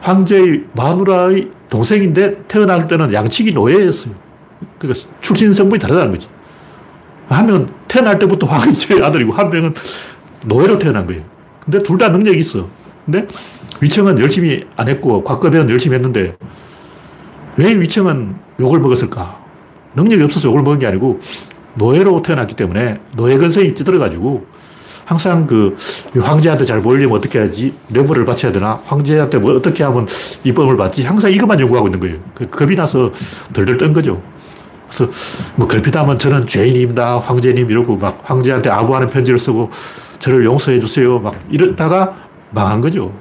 [0.00, 4.27] 황제의 마누라의 동생인데 태어날 때는 양치기 노예였어요.
[4.78, 6.28] 그러니까 출신 성분이 다르다는 거지.
[7.28, 9.74] 한 명은 태어날 때부터 황제의 아들이고 한 명은
[10.44, 11.22] 노예로 태어난 거예요.
[11.64, 12.68] 근데 둘 다 능력이 있어.
[13.04, 13.26] 근데
[13.80, 16.36] 위청은 열심히 안 했고 곽거병은 열심히 했는데
[17.56, 19.38] 왜 위청은 욕을 먹었을까?
[19.94, 21.20] 능력이 없어서 욕을 먹은 게 아니고
[21.74, 24.46] 노예로 태어났기 때문에 노예 근성이 찌들어가지고
[25.04, 25.74] 항상 그
[26.20, 30.06] 황제한테 잘 보이려면 어떻게 해야지 뇌물을 바쳐야 되나 황제한테 뭐 어떻게 하면
[30.44, 32.16] 이쁨을 받지 항상 이것만 연구하고 있는 거예요.
[32.34, 33.10] 그 겁이 나서
[33.52, 34.20] 덜덜 떤 거죠.
[34.88, 35.10] 그래서
[35.54, 37.18] 뭐 걸핏하면 저는 죄인입니다.
[37.18, 39.70] 황제님 이러고 막 황제한테 아부하는 편지를 쓰고
[40.18, 41.18] 저를 용서해 주세요.
[41.18, 42.14] 막 이러다가
[42.50, 43.12] 망한 거죠.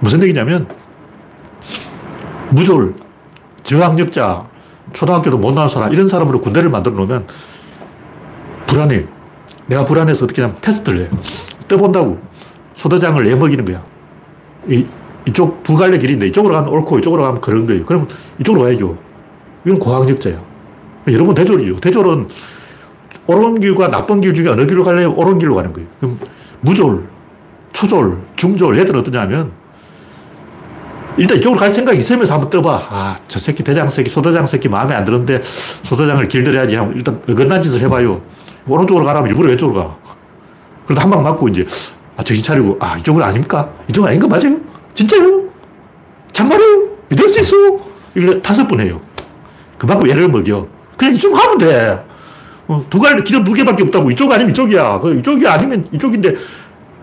[0.00, 0.68] 무슨 얘기냐면
[2.50, 2.94] 무졸,
[3.62, 4.46] 저항력자,
[4.92, 7.26] 초등학교도 못 나온 사람 이런 사람으로 군대를 만들어 놓으면
[8.66, 9.06] 불안해.
[9.66, 11.10] 내가 불안해서 어떻게 하면 테스트를 해.
[11.66, 12.18] 떠본다고.
[12.74, 13.82] 소대장을 내먹이는 거야.
[14.68, 14.86] 이,
[15.26, 17.84] 이쪽 두 갈래 길인데 이쪽으로 가면 옳고 이쪽으로 가면 그런 거예요.
[17.84, 18.96] 그러면 이쪽으로 가야죠.
[19.66, 20.47] 이건 고학력자야.
[21.12, 21.80] 여러분 대졸이죠.
[21.80, 22.28] 대졸은
[23.26, 25.12] 옳은 길과 나쁜 길 중에 어느 길로 갈래요?
[25.12, 25.88] 옳은 길로 가는 거예요.
[26.00, 26.18] 그럼
[26.60, 27.06] 무졸,
[27.72, 29.50] 초졸, 중졸 얘들은 어떠냐면
[31.16, 32.86] 일단 이쪽으로 갈 생각이 있으면서 한번 떠봐.
[32.90, 37.80] 아, 저 새끼 대장 새끼, 소대장 새끼 마음에 안 드는데 소대장을 길들여야지 일단 어긋난 짓을
[37.80, 38.20] 해봐요.
[38.68, 39.96] 오른쪽으로 가라면 일부러 왼쪽으로 가.
[40.86, 41.66] 그러다 한 방 맞고 이제
[42.16, 43.68] 아, 정신 차리고 아, 이쪽은 아닙니까?
[43.88, 44.58] 이쪽은 아닌 거 맞아요?
[44.94, 45.42] 진짜요?
[46.32, 46.88] 정말요?
[47.08, 47.56] 믿을 수 있어?
[48.14, 49.00] 이걸 다섯 번 해요.
[49.76, 50.66] 그만큼 얘를 먹여.
[50.98, 52.04] 그냥 이쪽으로 가면 돼.
[52.66, 54.10] 어, 두 갈, 기름 두 개밖에 없다고.
[54.10, 54.98] 이쪽 아니면 이쪽이야.
[54.98, 56.34] 그 이쪽이 아니면 이쪽인데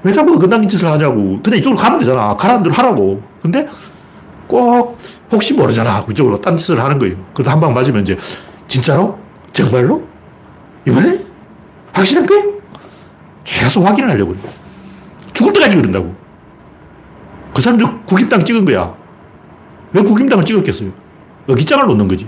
[0.03, 1.39] 왜 자꾸 어긋난 짓을 하냐고.
[1.41, 2.35] 근데 이쪽으로 가면 되잖아.
[2.35, 3.23] 가라는 대로 하라고.
[3.41, 3.67] 근데
[4.47, 4.99] 꼭
[5.31, 6.05] 혹시 모르잖아.
[6.05, 7.15] 그쪽으로 딴 짓을 하는 거예요.
[7.33, 8.15] 그래도 한 방 맞으면 이제
[8.67, 9.17] 진짜로?
[9.53, 10.03] 정말로?
[10.87, 11.25] 이번에?
[11.93, 12.53] 확실한 거예요?
[13.43, 14.41] 계속 확인을 하려고 그래.
[15.33, 16.13] 죽을 때까지 그런다고.
[17.55, 18.93] 그 사람들 국임당 찍은 거야.
[19.93, 20.91] 왜 국임당을 찍었겠어요?
[21.47, 22.27] 어깃장을 놓는 거지.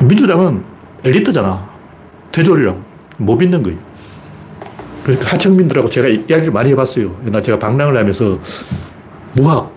[0.00, 0.62] 민주당은
[1.04, 1.68] 엘리트잖아.
[2.32, 2.80] 대졸이라고.
[3.18, 3.78] 못 믿는 거예요.
[5.02, 7.16] 그러니까 하청민들하고 제가 이야기를 많이 해봤어요.
[7.26, 8.38] 옛날 제가 방랑을 하면서
[9.32, 9.72] 무학,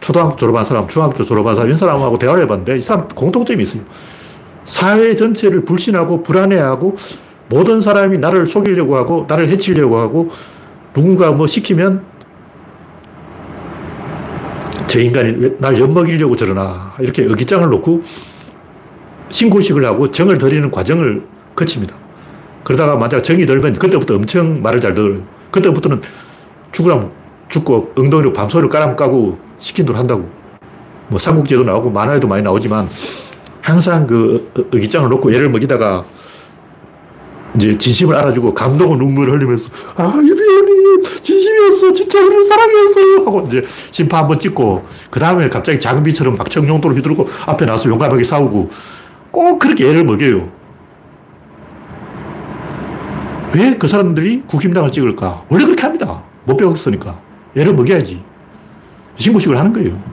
[0.00, 3.82] 초등학교 졸업한 사람, 중학교 졸업한 사람, 이런 사람하고 대화를 해봤는데 이 사람 공통점이 있어요.
[4.64, 6.94] 사회 전체를 불신하고 불안해하고
[7.48, 10.28] 모든 사람이 나를 속이려고 하고 나를 해치려고 하고
[10.94, 12.04] 누군가 뭐 시키면
[14.86, 18.02] 저 인간이 날 엿먹이려고 저러나 이렇게 어깃장을 놓고
[19.30, 21.22] 신고식을 하고 정을 들이는 과정을
[21.56, 21.96] 거칩니다.
[22.64, 25.22] 그러다가 만약 정이 들면 그때부터 엄청 말을 잘 들어요.
[25.50, 26.00] 그때부터는
[26.72, 27.10] 죽으라면
[27.48, 30.28] 죽고 엉덩이로 밤소리를 까라면 까고 시킨 대로 한다고.
[31.08, 32.88] 뭐 삼국지에도 나오고 만화에도 많이 나오지만
[33.62, 36.04] 항상 그 의기장을 놓고 얘를 먹이다가
[37.56, 44.20] 이제 진심을 알아주고 감동의 눈물을 흘리면서 아 유비언님 진심이었어 진짜 우리 사랑이었어요 하고 이제 심판
[44.20, 48.70] 한번 찍고 그 다음에 갑자기 장비처럼 막 청룡도를 휘두르고 앞에 나서 용감하게 싸우고
[49.30, 50.48] 꼭 그렇게 애를 먹여요
[53.54, 57.18] 왜 그 사람들이 국힘당을 찍을까 원래 그렇게 합니다 못 배웠으니까
[57.56, 58.22] 애를 먹여야지
[59.16, 60.10] 신고식을 하는 거예요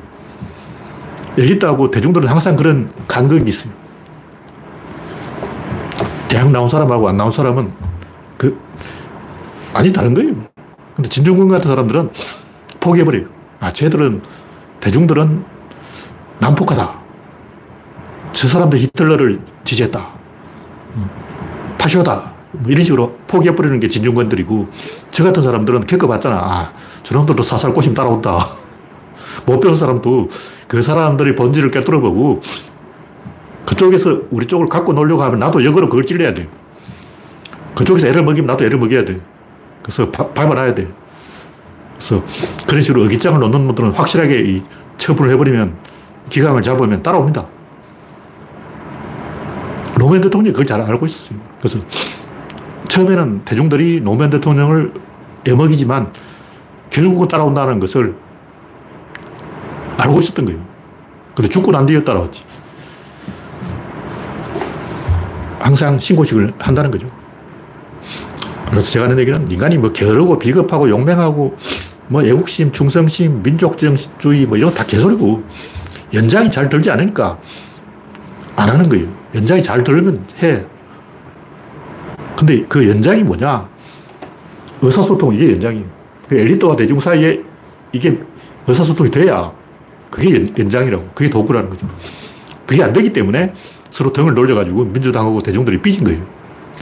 [1.37, 3.71] 엘리트하고 대중들은 항상 그런 간극이 있어요.
[6.27, 7.71] 대학 나온 사람하고 안 나온 사람은
[8.37, 8.59] 그,
[9.73, 10.33] 아니, 다른 거예요.
[10.95, 12.09] 근데 진중권 같은 사람들은
[12.79, 13.27] 포기해버려요.
[13.59, 14.21] 아, 쟤들은,
[14.79, 15.43] 대중들은
[16.39, 17.06] 난폭하다.
[18.37, 19.99] 저 사람들 히틀러를 지지했다.
[21.79, 22.33] 파쇼다.
[22.51, 24.67] 뭐 이런 식으로 포기해버리는 게 진중권들이고,
[25.09, 26.35] 저 같은 사람들은 겪어봤잖아.
[26.35, 26.71] 아,
[27.01, 28.37] 저놈들도 사살 꼬심 따라온다.
[29.47, 30.29] 못 배운 사람도
[30.67, 32.43] 그 사람들이 본질을 깨뚫어보고
[33.65, 36.47] 그쪽에서 우리 쪽을 갖고 놀려고 하면 나도 역으로 그걸 찔러야 돼.
[37.73, 39.19] 그쪽에서 애를 먹이면 나도 애를 먹여야 돼.
[39.81, 40.87] 그래서 밟아놔야 돼.
[41.95, 42.23] 그래서
[42.67, 44.63] 그런 식으로 의기장을 놓는 분들은 확실하게 이
[44.99, 45.75] 처분을 해버리면
[46.29, 47.56] 기강을 잡으면 따라옵니다.
[50.07, 51.37] 노무현 대통령이 그걸 잘 알고 있었어요.
[51.59, 51.79] 그래서
[52.87, 54.93] 처음에는 대중들이 노무현 대통령을
[55.45, 56.13] 애먹이지만
[56.89, 58.15] 결국은 따라온다는 것을
[59.97, 60.61] 알고 있었던 거예요.
[61.35, 62.45] 근데 죽고 난 뒤에 따라왔지.
[65.59, 67.07] 항상 신고식을 한다는 거죠.
[68.69, 71.57] 그래서 제가 하는 얘기는 인간이 뭐 게으르고 비겁하고 용맹하고
[72.07, 75.43] 뭐 애국심, 충성심, 민족주의 뭐 이런 거다 개소리고
[76.13, 77.37] 연장이 잘 들지 않으니까
[78.55, 79.16] 안 하는 거예요.
[79.37, 80.65] 연장이 잘 들면 해.
[82.35, 83.67] 근데 그 연장이 뭐냐?
[84.81, 85.85] 의사소통, 이게 연장이에요.
[86.27, 87.41] 그 엘리트와 대중 사이에
[87.91, 88.19] 이게
[88.67, 89.51] 의사소통이 돼야
[90.09, 91.09] 그게 연 장이라고.
[91.13, 91.87] 그게 도구라는 거죠.
[92.65, 93.53] 그게 안 되기 때문에
[93.89, 96.21] 서로 등을 돌려가지고 민주당하고 대중들이 삐진 거예요.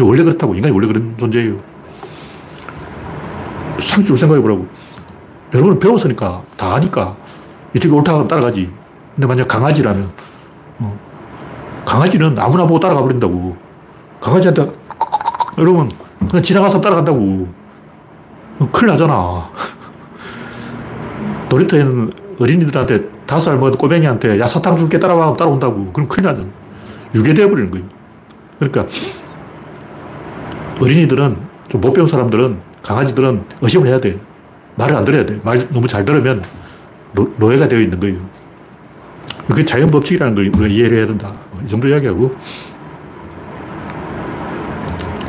[0.02, 0.56] 원래 그렇다고.
[0.56, 1.58] 인간이 원래 그런 존재예요.
[3.80, 4.68] 상식적으로 생각해보라고.
[5.54, 7.16] 여러분은 배웠으니까, 다 아니까,
[7.76, 8.70] 이쪽이 옳다고 따라가지.
[9.14, 10.12] 근데 만약 강아지라면, 어,
[11.86, 13.56] 강아지는 아무나 보고 따라가 버린다고.
[14.20, 14.72] 강아지한테,
[15.58, 15.90] 여러분,
[16.30, 17.48] 그냥 지나가서 따라간다고.
[18.60, 19.50] 어, 큰일 나잖아.
[21.50, 26.48] 놀이터에는 어린이들한테 다섯 살 먹은 꼬맹이한테 야 사탕 줄게 따라와 따라온다고 그럼 큰일 나죠
[27.14, 27.86] 유괴되어 버리는 거예요
[28.60, 28.86] 그러니까
[30.82, 31.38] 어린이들은
[31.70, 34.20] 좀 못 배운 사람들은 강아지들은 의심을 해야 돼.
[34.76, 35.40] 말을 안 들어야 돼.
[35.44, 36.44] 말 너무 잘 들으면
[37.14, 38.18] 노, 노예가 되어 있는 거예요.
[39.48, 41.34] 그게 자연 법칙이라는 걸 이해를 해야 된다.
[41.66, 42.36] 이 정도 이야기하고.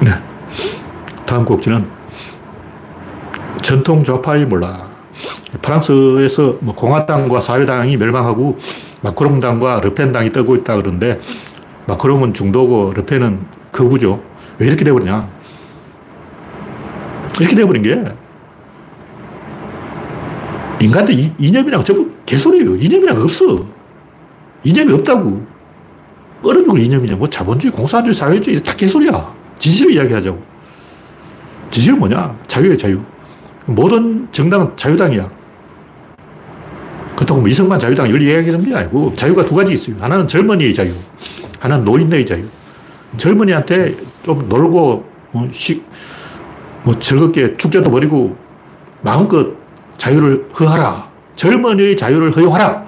[0.02, 0.10] 네.
[1.24, 1.88] 다음 곡지는
[3.62, 4.86] 전통 좌파의 몰라.
[5.62, 8.58] 프랑스에서 뭐 공화당과 사회당이 멸망하고
[9.02, 11.18] 마크롱당과 르펜당이 뜨고 있다 그러는데
[11.86, 14.22] 마크롱은 중도고 르펜은 극우죠.
[14.58, 15.28] 왜 이렇게 돼버리냐.
[17.40, 18.04] 이렇게 돼버린 게
[20.80, 22.76] 인간들 이, 이념이랑 전부 개소리예요.
[22.76, 23.64] 이념이랑 없어.
[24.64, 25.55] 이념이 없다고.
[26.42, 27.16] 어느 쪽으로 이념이냐.
[27.16, 29.34] 뭐 자본주의, 공산주의, 사회주의 다 개소리야.
[29.58, 30.42] 진실을 이야기하자고.
[31.70, 32.36] 진실은 뭐냐?
[32.46, 33.00] 자유예 자유.
[33.66, 35.28] 모든 정당은 자유당이야.
[37.16, 39.96] 그렇다고 뭐 이승만 자유당 이걸 이야기하는 게 아니고 자유가 두 가지 있어요.
[39.98, 40.92] 하나는 젊은이의 자유.
[41.58, 42.44] 하나는 노인의 자유.
[43.16, 45.82] 젊은이한테 좀 놀고, 뭐, 시,
[46.82, 48.36] 뭐 즐겁게 축제도 벌이고
[49.00, 49.54] 마음껏
[49.96, 51.08] 자유를 허하라.
[51.34, 52.86] 젊은이의 자유를 허용하라.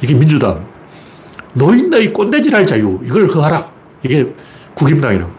[0.00, 0.69] 이게 민주당.
[1.54, 3.70] 노인의 꼰대질할 자유, 이걸 허하라.
[4.02, 4.32] 이게
[4.74, 5.32] 국임당이라고.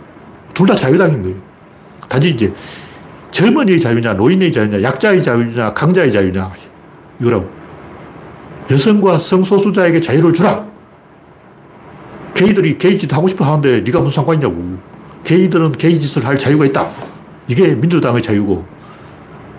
[0.54, 1.38] 둘 다 자유당인 거예요.
[2.10, 2.54] 단지 이제
[3.32, 6.52] 젊은이의 자유냐, 노인의 자유냐, 약자의 자유냐, 강자의 자유냐,
[7.20, 7.50] 이거라고.
[8.70, 10.66] 여성과 성소수자에게 자유를 주라.
[12.34, 14.78] 게이들이 게이 짓 하고 싶어 하는데 네가 무슨 상관이냐고.
[15.24, 16.90] 게이들은 게이 짓을 할 자유가 있다.
[17.48, 18.66] 이게 민주당의 자유고,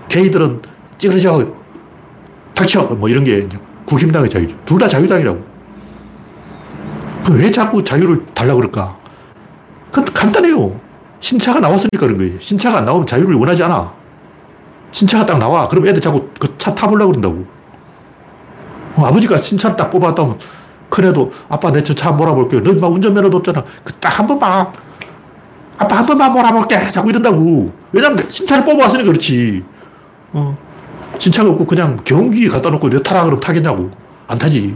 [0.09, 0.61] 게이들은
[0.99, 1.55] 찌그러져,
[2.55, 3.49] 닥쳐, 뭐 이런 게
[3.87, 4.57] 국힘당의 자유죠.
[4.65, 5.52] 둘 다 자유당이라고.
[7.31, 8.97] 왜 자꾸 자유를 달라 그럴까?
[9.93, 10.79] 그 간단해요.
[11.21, 12.41] 신차가 나왔으니까 그런 거예요.
[12.41, 13.93] 신차가 안 나오면 자유를 원하지 않아.
[14.91, 15.69] 신차가 딱 나와.
[15.69, 17.47] 그럼 애들 자꾸 그 차 타보려고 그런다고.
[18.97, 20.39] 어, 아버지가 신차를 딱 뽑았다면
[20.91, 22.61] 큰애도 아빠 내 저 차 몰아볼게요.
[22.61, 23.65] 너막 운전면허도 없잖아.
[23.85, 24.67] 그 딱 한 번만
[25.79, 26.91] 아빠 한 번만 몰아볼게.
[26.91, 27.73] 자꾸 이런다고.
[27.93, 29.65] 왜냐면 신차를 뽑아왔으니까 그렇지.
[30.33, 30.57] 어.
[31.19, 33.91] 신차가 없고 그냥 경기 갖다 놓고 내 타라 그러면 타겠냐고.
[34.29, 34.75] 안 타지.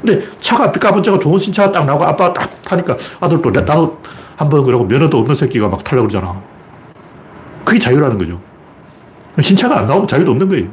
[0.00, 3.98] 근데 차가 삐까번쩍 좋은 신차가 딱 나오고 아빠 딱 타니까 아들도 나도
[4.36, 6.40] 한번 그러고 면허도 없는 새끼가 막 타려고 그러잖아.
[7.64, 8.40] 그게 자유라는 거죠.
[9.40, 10.68] 신차가 안 나오면 자유도 없는 거예요.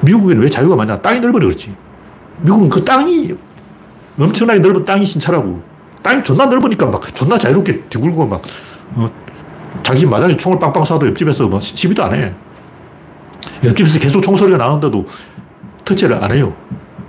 [0.00, 1.00] 미국에는 왜 자유가 많냐?
[1.00, 1.74] 땅이 넓어서 그렇지.
[2.40, 3.32] 미국은 그 땅이
[4.18, 5.62] 엄청나게 넓은 땅이 신차라고.
[6.02, 8.42] 땅이 존나 넓으니까 막 존나 자유롭게 뒤굴고 막,
[8.96, 9.06] 어,
[9.82, 12.34] 자기 집 마당에 총을 빵빵 쏴도 옆집에서 뭐 시비도 안 해.
[13.64, 15.06] 옆집에서 계속 총소리가 나는데도
[15.84, 16.54] 터치를 안 해요.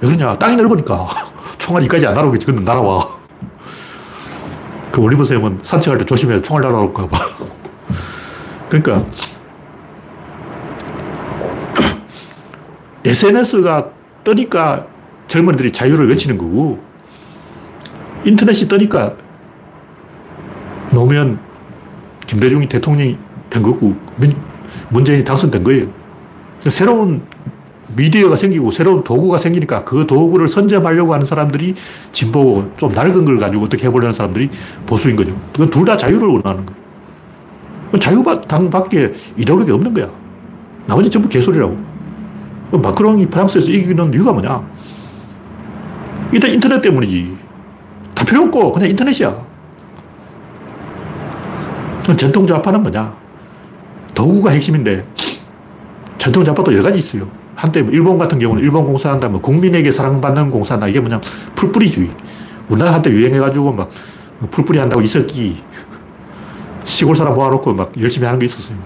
[0.03, 0.37] 왜 그러냐?
[0.37, 1.07] 땅이 넓으니까.
[1.57, 2.45] 총알 이까지 안 날아오겠지.
[2.45, 3.07] 근데 날아와.
[4.91, 6.41] 그 올리브 쌤은 산책할 때 조심해.
[6.41, 7.19] 총알 날아올까 봐.
[8.67, 9.05] 그러니까,
[13.05, 13.89] SNS가
[14.25, 14.85] 뜨니까
[15.27, 16.83] 젊은이들이 자유를 외치는 거고,
[18.25, 19.15] 인터넷이 뜨니까
[20.91, 21.39] 노무현,
[22.27, 23.17] 김대중이 대통령이
[23.49, 23.95] 된 거고,
[24.89, 25.85] 문재인이 당선된 거예요.
[26.59, 27.21] 새로운
[27.96, 31.76] 미디어가 생기고 새로운 도구가 생기니까 그 도구를 선점하려고 하는 사람들이
[32.12, 34.50] 진보, 좀 낡은 걸 가지고 어떻게 해보려는 사람들이
[34.86, 35.36] 보수인 거죠.
[35.52, 38.00] 그건 둘 다 자유를 원하는 거예요.
[38.00, 40.10] 자유당 밖에 이데올로기 없는 거야.
[40.88, 41.78] 나머지 전부 개소리라고.
[42.72, 44.65] 마크롱이 프랑스에서 이기는 이유가 뭐냐?
[46.32, 47.38] 일단 인터넷 때문이지.
[48.15, 49.46] 다 필요 없고 그냥 인터넷이야.
[52.17, 53.15] 전통 좌파는 뭐냐?
[54.15, 55.06] 도구가 핵심인데
[56.17, 57.28] 전통 좌파도 여러 가지 있어요.
[57.55, 61.21] 한때 뭐 일본 같은 경우는 일본 공사한다면 국민에게 사랑받는 공사나 이게 뭐냐
[61.55, 62.09] 풀뿌리주의.
[62.69, 63.89] 우리나라 한때 유행해가지고 막
[64.51, 65.63] 풀뿌리 한다고 이석기
[66.83, 68.77] 시골 사람 모아놓고 막 열심히 하는 게 있었어요.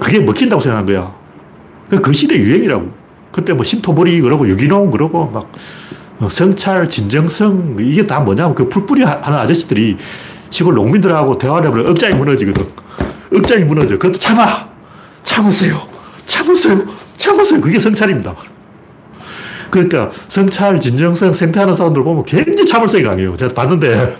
[0.00, 1.14] 그게 먹힌다고 생각한 거야.
[2.02, 3.06] 그 시대 유행이라고.
[3.30, 5.50] 그때 뭐 신토보리 그러고 유기농 그러고 막
[6.30, 9.96] 성찰, 진정성 이게 다 뭐냐면 그 풀뿌리 하는 아저씨들이
[10.50, 12.66] 시골 농민들하고 대화를 해보면 억장이 무너지거든.
[13.34, 13.98] 억장이 무너져.
[13.98, 14.68] 그것도 참아.
[15.22, 15.95] 참으세요.
[16.26, 16.82] 참으세요.
[17.16, 17.60] 참으세요.
[17.60, 18.34] 그게 성찰입니다.
[19.70, 23.36] 그러니까 성찰, 진정성, 생태하는 사람들 보면 굉장히 참을성이 강해요.
[23.36, 24.18] 제가 봤는데,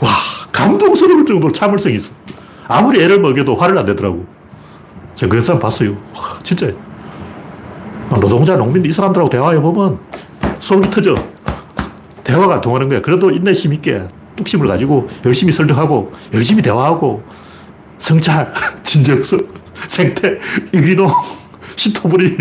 [0.00, 0.10] 와,
[0.52, 2.12] 감동스러울 정도로 참을성이 있어.
[2.66, 4.26] 아무리 애를 먹여도 화를 안 내더라고.
[5.14, 5.90] 제가 그런 사람 봤어요.
[6.14, 6.70] 와, 진짜.
[8.20, 9.98] 노동자, 농민, 이 사람들하고 대화해 보면
[10.60, 11.14] 속이 터져.
[12.24, 13.00] 대화가 통하는 거야.
[13.00, 14.02] 그래도 인내심 있게
[14.36, 17.22] 뚝심을 가지고 열심히 설득하고 열심히 대화하고
[17.98, 18.52] 성찰,
[18.84, 19.40] 진정성,
[19.86, 20.38] 생태,
[20.74, 21.10] 유기농,
[21.78, 22.36] 시토브리.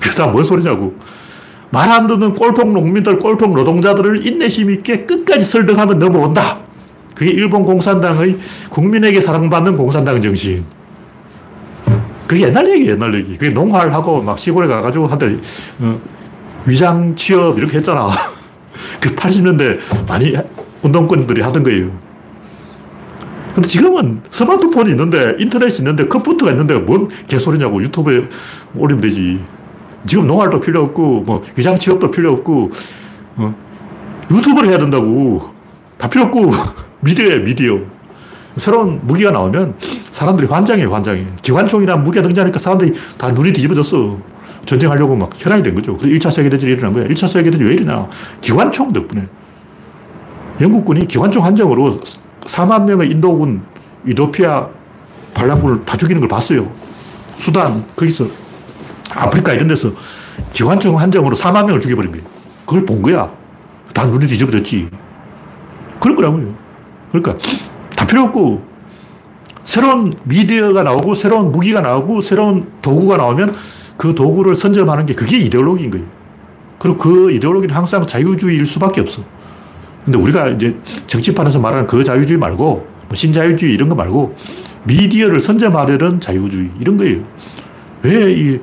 [0.00, 0.94] 그다 뭔 소리냐고.
[1.70, 6.58] 말 안 듣는 꼴통 농민들, 꼴통 노동자들을 인내심 있게 끝까지 설득하면 넘어온다.
[7.14, 8.38] 그게 일본 공산당의
[8.70, 10.64] 국민에게 사랑받는 공산당 정신.
[12.26, 13.36] 그게 옛날 얘기 옛날 얘기.
[13.36, 15.36] 그게 농활 하고 막 시골에 가가지고 한때
[15.80, 15.98] 어,
[16.64, 18.10] 위장 취업 이렇게 했잖아.
[19.00, 20.34] 그 80년대 많이
[20.82, 21.90] 운동권들이 하던 거예요.
[23.56, 28.28] 근데 지금은 스마트폰이 있는데, 인터넷이 있는데, 컴퓨터가 있는데, 뭔 개소리냐고 유튜브에
[28.76, 29.42] 올리면 되지.
[30.06, 32.70] 지금 농활도 필요 없고, 뭐, 위장 취업도 필요 없고,
[33.36, 33.54] 어,
[34.30, 35.40] 유튜브를 해야 된다고.
[35.96, 36.52] 다 필요 없고,
[37.00, 37.78] 미디어야, 미디어.
[38.58, 39.76] 새로운 무기가 나오면
[40.10, 41.26] 사람들이 환장해요, 환장해.
[41.40, 44.18] 기관총이나 무기가 등장하니까 사람들이 다 눈이 뒤집어졌어.
[44.66, 45.96] 전쟁하려고 막 혈안이 된 거죠.
[45.96, 47.06] 그래서 1차 세계대전이 일어난 거야.
[47.06, 48.06] 1차 세계대전이 왜 이러냐.
[48.42, 49.26] 기관총 덕분에.
[50.60, 52.00] 영국군이 기관총 한정으로
[52.46, 53.62] 4만 명의 인도군,
[54.06, 54.68] 이도피아
[55.34, 56.70] 반란군을 다 죽이는 걸 봤어요.
[57.36, 58.26] 수단, 거기서
[59.14, 59.90] 아프리카 이런 데서
[60.52, 62.26] 기관총 한정으로 4만 명을 죽여버린 거예요.
[62.64, 63.30] 그걸 본 거야.
[63.92, 64.88] 다 눈이 뒤집어졌지.
[66.00, 66.54] 그런 거라고요.
[67.10, 67.36] 그러니까
[67.96, 68.62] 다 필요 없고
[69.64, 73.54] 새로운 미디어가 나오고 새로운 무기가 나오고 새로운 도구가 나오면
[73.96, 76.06] 그 도구를 선점하는 게 그게 이데올로기인 거예요.
[76.78, 79.22] 그리고 그 이데올로기는 항상 자유주의일 수밖에 없어.
[80.06, 80.74] 근데 우리가 이제
[81.06, 82.64] 정치판에서 말하는 그 자유주의 말고
[83.08, 84.34] 뭐 신자유주의 이런 거 말고
[84.84, 87.20] 미디어를 선점하려는 자유주의 이런 거예요.
[88.02, 88.58] 왜 이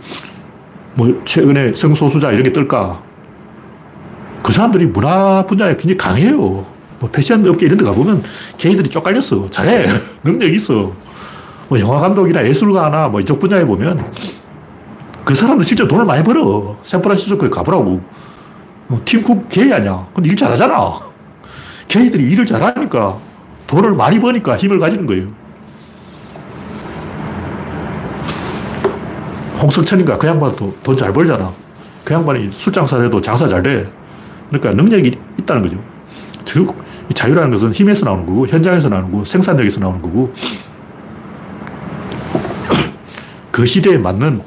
[0.95, 3.01] 뭐 최근에 성소수자 이런 게 뜰까?
[4.43, 6.38] 그 사람들이 문화 분야에 굉장히 강해요.
[6.99, 8.21] 뭐 패션 업계 이런 데 가보면
[8.58, 9.49] 걔들이 쪽갈렸어.
[9.49, 9.88] 잘해.
[10.23, 10.93] 능력 있어.
[11.67, 14.06] 뭐 영화 감독이나 예술가나 뭐 이쪽 분야에 보면
[15.25, 16.77] 그 사람들 실제 돈을 많이 벌어.
[16.84, 17.99] 샌프란시스코에 가보라고.
[18.89, 20.06] 어, 팀쿡 걔 아니야.
[20.13, 20.93] 근데 일 잘하잖아.
[21.93, 23.19] 걔들이 일을 잘하니까
[23.67, 25.27] 돈을 많이 버니까 힘을 가지는 거예요.
[29.62, 31.53] 홍석천인가 그 양반도 돈 잘 벌잖아.
[32.03, 33.91] 그 양반이 술장사 해도 장사 잘 돼.
[34.49, 35.77] 그러니까 능력이 있다는 거죠.
[36.43, 36.75] 즉,
[37.13, 40.34] 자유라는 것은 힘에서 나오는 거고, 현장에서 나오는 거고, 생산력에서 나오는 거고,
[43.51, 44.41] 그 시대에 맞는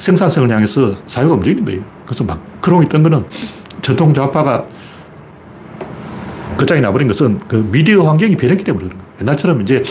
[0.00, 1.80] 생산성을 향해서 사회가 움직이는 거예요.
[2.04, 3.24] 그래서 마크롱이 뜬 거는
[3.82, 4.66] 전통 좌파가
[6.56, 9.12] 끝장이 나버린 것은 그 미디어 환경이 변했기 때문에 그런 거예요.
[9.20, 9.82] 옛날처럼 이제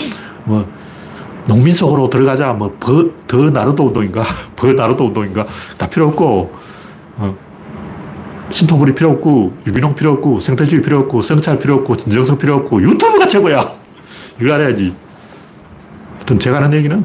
[0.44, 0.68] 뭐
[1.46, 4.24] 농민 속으로 들어가자 뭐 버, 더 나르도 운동인가
[4.56, 5.46] 버 나르도 운동인가
[5.78, 6.54] 다 필요 없고
[7.18, 7.36] 어,
[8.50, 12.82] 신통물이 필요 없고 유기농 필요 없고 생태주의 필요 없고 성찰 필요 없고 진정성 필요 없고
[12.82, 13.72] 유튜브가 최고야
[14.40, 14.96] 이걸 알아야지
[16.16, 17.04] 하여튼 제가 하는 얘기는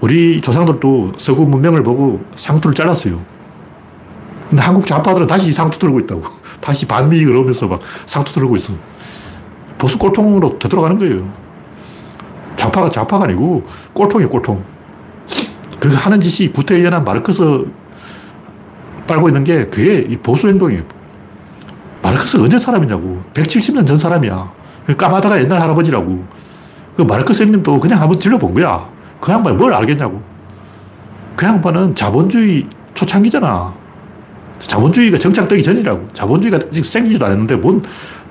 [0.00, 3.20] 우리 조상들도 서구 문명을 보고 상투를 잘랐어요.
[4.48, 6.22] 근데 한국 좌파들은 다시 상투 들고 있다고.
[6.60, 8.72] 다시 반미 그러면서 막 상투 들고 있어.
[9.78, 11.28] 보수 꼴통으로 되돌아가는 거예요.
[12.56, 14.64] 좌파가 좌파가 아니고 꼴통이에요, 꼴통.
[15.78, 17.66] 그 하는 짓이 구태연한 마르크스
[19.06, 20.82] 빨고 있는 게 그게 보수 행동이에요.
[22.02, 23.22] 마르크스가 언제 사람이냐고.
[23.34, 24.50] 170년 전 사람이야.
[24.86, 26.24] 그 까마다가 옛날 할아버지라고.
[26.96, 28.88] 그 마르크스 형님도 그냥 한번 질러본 거야.
[29.20, 30.22] 그 양반이 뭘 알겠냐고.
[31.36, 33.74] 그 양반은 자본주의 초창기잖아.
[34.58, 36.08] 자본주의가 정착되기 전이라고.
[36.12, 37.82] 자본주의가 생기지도 않았는데 뭔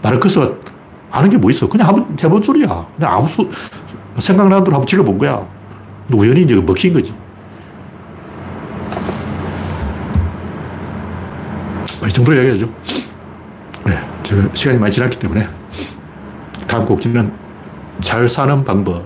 [0.02, 0.52] 마르크스가
[1.16, 1.68] 아는 게 뭐 있어.
[1.68, 2.86] 그냥 한번 해본 소리야.
[2.96, 3.50] 그냥 아무 수,
[4.20, 5.46] 생각나는 대로 한번 질러본 거야.
[6.14, 7.14] 우연히 이제 먹힌 거지.
[12.06, 12.70] 이 정도로 얘기하죠.
[13.86, 15.48] 네, 제가 시간이 많이 지났기 때문에
[16.68, 17.32] 다음 곡지는
[18.02, 19.04] 잘 사는 방법.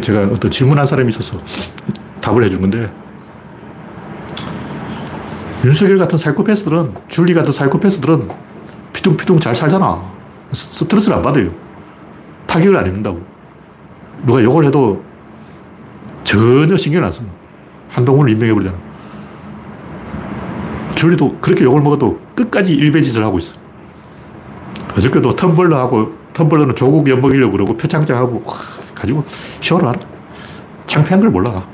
[0.00, 1.36] 제가 어떤 질문한 사람이 있어서
[2.20, 2.92] 답을 해준 건데,
[5.64, 8.28] 윤석열 같은 사이코패스들은, 줄리 같은 사이코패스들은
[8.92, 10.17] 피둥피둥 잘 살잖아.
[10.52, 11.48] 스트레스를 안 받아요.
[12.46, 13.20] 타격을 안 입는다고.
[14.24, 15.02] 누가 욕을 해도
[16.24, 17.22] 전혀 신경 안 써.
[17.90, 18.76] 한동훈을 임명해버리잖아.
[20.94, 23.54] 줄리도 그렇게 욕을 먹어도 끝까지 일배짓을 하고 있어.
[24.96, 28.42] 어저께도 텀블러하고, 텀블러는 조국 엿먹이려고 그러고 표창장하고,
[28.94, 29.24] 가지고
[29.60, 30.00] 쇼를 하는
[30.86, 31.64] 창피한 걸 몰라.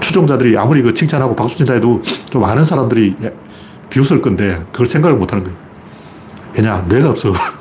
[0.00, 3.16] 추종자들이 아무리 그 칭찬하고 박수 친다 해도 좀 아는 사람들이
[3.90, 5.58] 비웃을 건데 그걸 생각을 못 하는 거예요.
[6.54, 6.84] 왜냐?
[6.88, 7.32] 뇌가 없어.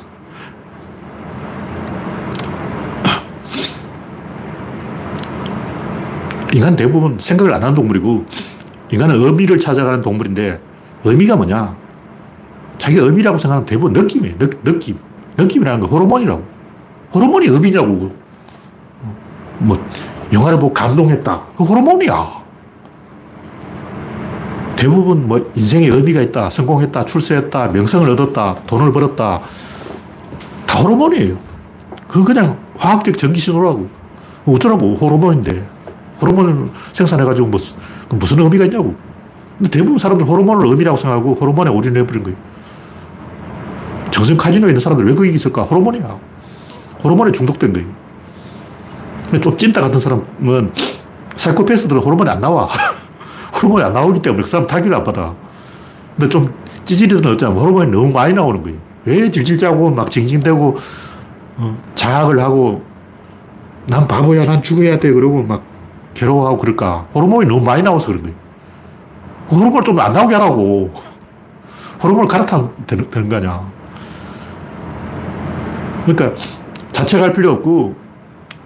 [6.54, 8.25] 인간 대부분 생각을 안 하는 동물이고
[8.91, 10.60] 인간은 의미를 찾아가는 동물인데
[11.04, 11.78] 의미가 뭐냐?
[12.78, 14.37] 자기 의미라고 생각하는 대부분 느낌이에요.
[14.37, 14.98] 느, 느낌.
[15.37, 16.44] 느낌이라는 거 호르몬이라고.
[17.13, 18.15] 호르몬이 의미냐고.
[19.60, 19.77] 뭐,
[20.31, 21.42] 영화를 보고 감동했다.
[21.58, 22.38] 그 호르몬이야.
[24.80, 26.50] 대부분 뭐, 인생에 의미가 있다.
[26.50, 27.04] 성공했다.
[27.04, 27.67] 출세했다.
[27.67, 28.56] 명성을 얻었다.
[28.65, 29.42] 돈을 벌었다.
[30.65, 31.38] 다 호르몬이에요.
[32.08, 33.90] 그건 그냥 화학적 전기신호라고.
[34.46, 35.67] 어쩌라고 호르몬인데.
[36.21, 37.60] 호르몬을 생산해가지고 뭐,
[38.12, 38.96] 무슨 의미가 있냐고.
[39.58, 42.38] 근데 대부분 사람들 호르몬을 의미라고 생각하고 호르몬에 올인해버린 거예요.
[44.12, 45.63] 정신 카지노에 있는 사람들 왜 거기 있을까?
[45.63, 46.17] 호르몬이야.
[47.04, 47.88] 호르몬에 중독된 거예요.
[49.42, 50.71] 좀 찐따 같은 사람은
[51.36, 52.69] 사이코패스들은 호르몬이 안 나와.
[53.60, 55.33] 호르몬이 안 나오기 때문에 그 사람 타격을 안 받아.
[56.15, 56.53] 근데 좀
[56.85, 58.77] 찌질이들은 어쩌면 호르몬이 너무 많이 나오는 거예요.
[59.05, 60.77] 왜 질질 짜고 막 징징대고
[61.57, 62.83] 어, 자학을 하고
[63.87, 65.12] 난 바보야, 난 죽어야 돼.
[65.12, 65.63] 그러고 막
[66.13, 67.07] 괴로워하고 그럴까.
[67.13, 68.35] 호르몬이 너무 많이 나와서 그런 거예요.
[69.51, 70.93] 호르몬을 좀안 나오게 하라고.
[72.01, 73.69] 호르몬을 갈아타면 되는, 되는 거 아니야.
[76.05, 76.39] 그러니까
[76.91, 77.95] 자책할 필요 없고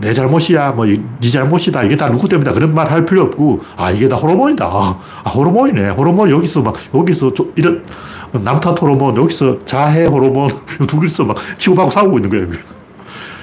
[0.03, 3.89] 내 잘못이야, 뭐, 네 잘못이다, 이게 다 누구 때문이다, 그런 말 할 필요 없고, 아,
[3.89, 4.65] 이게 다 호르몬이다.
[4.65, 5.89] 아, 호르몬이네.
[5.89, 7.83] 호르몬 여기서 막, 여기서 이런,
[8.31, 10.49] 남탓 호르몬, 여기서 자해 호르몬,
[10.87, 12.45] 두 개서 막 치고받고 싸우고 있는 거예요.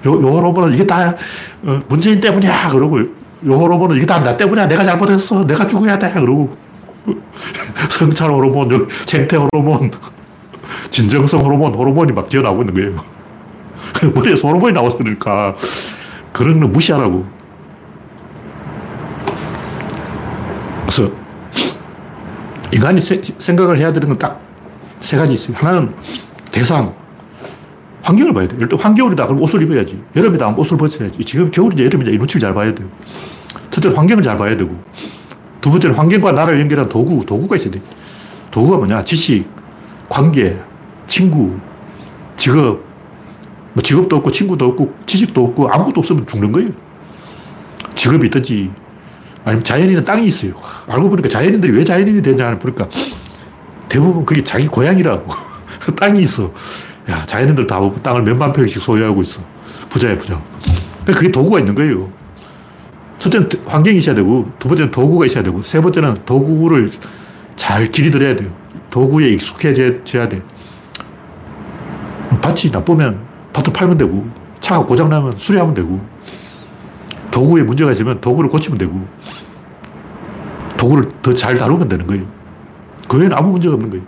[0.06, 1.14] 요, 요 호르몬은 이게 다
[1.64, 2.68] 어, 문재인 때문이야.
[2.70, 3.06] 그러고, 요
[3.54, 4.68] 호르몬은 이게 다 나 때문이야.
[4.68, 5.46] 내가 잘못했어.
[5.46, 6.10] 내가 죽어야 돼.
[6.12, 6.54] 그러고,
[7.90, 9.90] 성찰 호르몬, 생태 호르몬,
[10.90, 13.04] 진정성 호르몬, 호르몬이 막 기어나오고 있는 거예요.
[14.14, 15.54] 머리에서 호르몬이 나와서 그러니까,
[16.32, 17.24] 그런 거 무시하라고.
[20.86, 21.10] 그래서,
[22.72, 24.40] 인간이 세, 생각을 해야 되는 건 딱
[25.00, 25.56] 세 가지 있어요.
[25.56, 25.94] 하나는
[26.52, 26.94] 대상,
[28.02, 28.54] 환경을 봐야 돼.
[28.60, 29.26] 일단 환겨울이다.
[29.26, 30.02] 그럼 옷을 입어야지.
[30.14, 30.44] 여름이다.
[30.46, 31.24] 그럼 옷을 벗어야지.
[31.24, 32.86] 지금 겨울이냐 여름이냐 이 눈치를 잘 봐야 돼요.
[33.70, 34.76] 첫째는 환경을 잘 봐야 되고.
[35.62, 37.80] 두 번째는 환경과 나를 연결한 도구, 도구가 있어야 돼.
[38.50, 39.02] 도구가 뭐냐?
[39.04, 39.46] 지식,
[40.10, 40.60] 관계,
[41.06, 41.56] 친구,
[42.36, 42.89] 직업.
[43.72, 46.70] 뭐 직업도 없고 친구도 없고 지식도 없고 아무것도 없으면 죽는 거예요.
[47.94, 48.70] 직업이 있든지
[49.44, 50.52] 아니면 자연인은 땅이 있어요.
[50.88, 52.88] 알고 보니까 자연인들이 왜 자연인이 되냐 보니까
[53.88, 55.26] 대부분 그게 자기 고향이라고.
[55.98, 56.52] 땅이 있어.
[57.10, 59.42] 야, 자연인들 다 땅을 몇만 평씩 소유하고 있어.
[59.88, 60.40] 부자야, 부자.
[61.04, 62.10] 그게 도구가 있는 거예요.
[63.18, 66.90] 첫째는 환경이 있어야 되고, 두 번째는 도구가 있어야 되고, 세 번째는 도구를
[67.56, 68.50] 잘 길이들여야 돼요.
[68.90, 70.42] 도구에 익숙해져야 돼.
[72.40, 74.26] 밭이 나쁘면 밭을 팔면 되고,
[74.60, 76.00] 차가 고장나면 수리하면 되고,
[77.30, 79.00] 도구에 문제가 있으면 도구를 고치면 되고,
[80.76, 82.24] 도구를 더 잘 다루면 되는 거예요.
[83.08, 84.04] 그 외에는 아무 문제가 없는 거예요.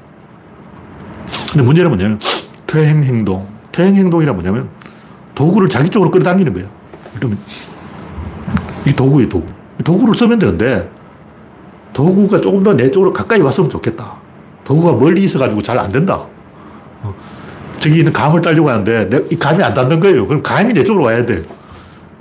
[1.51, 2.19] 근데 문제는 뭐냐면,
[2.67, 3.47] 퇴행 행동.
[3.73, 4.69] 퇴행 행동이란 뭐냐면
[5.35, 6.67] 도구를 자기 쪽으로 끌어당기는 거야.
[7.15, 7.39] 그러면
[8.87, 9.47] 이 도구의 도구.
[9.83, 10.91] 도구를 쓰면 되는데
[11.95, 14.15] 도구가 조금 더 내 쪽으로 가까이 왔으면 좋겠다.
[14.65, 16.27] 도구가 멀리 있어가지고 잘 안 된다.
[17.83, 17.89] 어.
[17.93, 20.27] 저기 있는 감을 따려고 하는데 내, 이 감이 안 닿는 거예요.
[20.27, 21.43] 그럼 감이 내 쪽으로 와야 돼.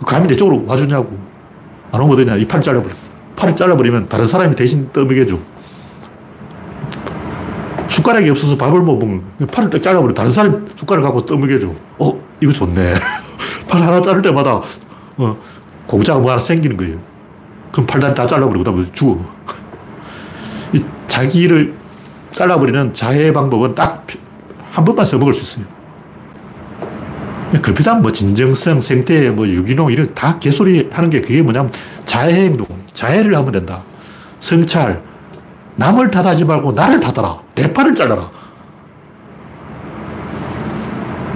[0.05, 1.16] 감이 내 쪽으로 와주냐고.
[1.91, 2.36] 안 오면 되냐.
[2.36, 2.93] 이 팔을 잘라버려.
[3.36, 5.38] 팔을 잘라버리면 다른 사람이 대신 떠먹여줘.
[7.89, 10.14] 숟가락이 없어서 밥을 못 먹는 팔을 딱 잘라버려.
[10.14, 11.72] 다른 사람 숟가락 갖고 떠먹여줘.
[11.99, 12.95] 어, 이거 좋네.
[13.70, 14.62] 팔 하나 자를 때마다,
[15.18, 15.38] 어,
[15.86, 16.97] 공짜가 뭐 하나 생기는 거예요.
[17.72, 19.24] 그럼 팔다리 다 잘라버리고, 그 다음에 죽어.
[20.74, 21.74] 이 자기를
[22.32, 24.05] 잘라버리는 자해 방법은 딱
[24.72, 25.65] 한 번만 써먹을 수 있어요.
[27.61, 31.72] 글피담 뭐 진정성, 생태, 뭐 유기농 이런 다 개소리 하는 게 그게 뭐냐면
[32.05, 33.82] 자해 행동, 자해를 하면 된다.
[34.39, 35.01] 성찰,
[35.76, 37.39] 남을 탓하지 말고 나를 탓하라.
[37.55, 38.32] 내 팔을 잘라라.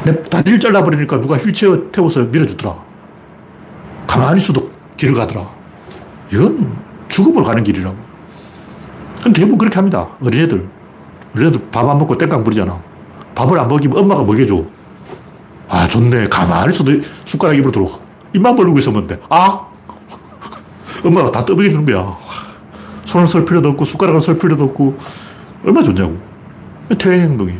[0.06, 2.76] 내 다리를 잘라버리니까 누가 휠체어 태워서 밀어주더라.
[4.08, 5.46] 가만히 있어도 길을 가더라.
[6.32, 6.78] 이건
[7.10, 7.96] 죽음을 가는 길이라고.
[9.22, 10.08] 근데 대부분 그렇게 합니다.
[10.24, 10.66] 어린애들.
[11.36, 12.95] 어린애들 밥 안 먹고 땡깡 부리잖아.
[13.36, 14.64] 밥을 안 먹이면 엄마가 먹여줘.
[15.68, 16.26] 아, 좋네.
[16.26, 16.92] 가만히 있어도
[17.26, 18.00] 숟가락 입으로 들어가.
[18.34, 19.20] 입만 벌리고 있으면 돼.
[19.30, 19.62] 아!
[21.04, 22.18] 엄마가 다 떠먹여주는 거야.
[23.06, 24.98] 손을 쓸 필요도 없고, 숟가락을 쓸 필요도 없고,
[25.64, 26.18] 얼마나 좋냐고.
[26.98, 27.60] 퇴행 행동이에요.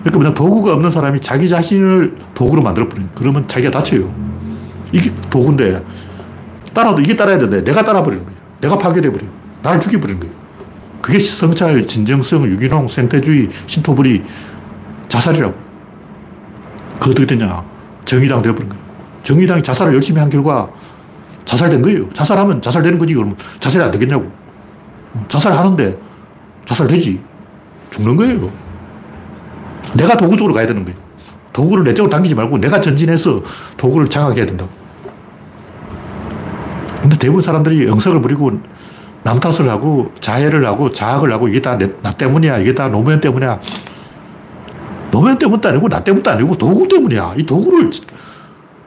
[0.00, 4.12] 그러니까 그냥 도구가 없는 사람이 자기 자신을 도구로 만들어버리는 그러면 자기가 다쳐요.
[4.92, 5.82] 이게 도구인데,
[6.72, 8.38] 따라도 이게 따라야 되는데, 내가 따라버리는 거예요.
[8.60, 9.30] 내가 파괴돼버려요.
[9.62, 10.34] 나를 죽여버리는 거예요.
[11.00, 14.22] 그게 성찰, 진정성, 유기농, 생태주의, 신토불이,
[15.16, 15.54] 자살이라고.
[17.00, 17.62] 그 어떻게 되냐.
[18.04, 18.84] 정의당 되어버린 거예요.
[19.22, 20.68] 정의당이 자살을 열심히 한 결과
[21.44, 22.08] 자살된 거예요.
[22.10, 23.14] 자살하면 자살되는 거지.
[23.14, 24.30] 그러면 자살이 안 되겠냐고.
[25.28, 25.98] 자살하는데
[26.66, 27.20] 자살되지.
[27.90, 28.50] 죽는 거예요.
[29.94, 30.98] 내가 도구 쪽으로 가야 되는 거예요.
[31.52, 33.40] 도구를 내 쪽으로 당기지 말고 내가 전진해서
[33.78, 34.66] 도구를 장악해야 된다.
[37.00, 38.60] 근데 대부분 사람들이 영석을 부리고
[39.22, 42.58] 남 탓을 하고 자해를 하고 자학을 하고 이게 다 나 때문이야.
[42.58, 43.58] 이게 다 노무현 때문이야.
[45.16, 47.34] 노무현 때문도 아니고 나 때문도 아니고 도구 때문이야.
[47.38, 47.90] 이 도구를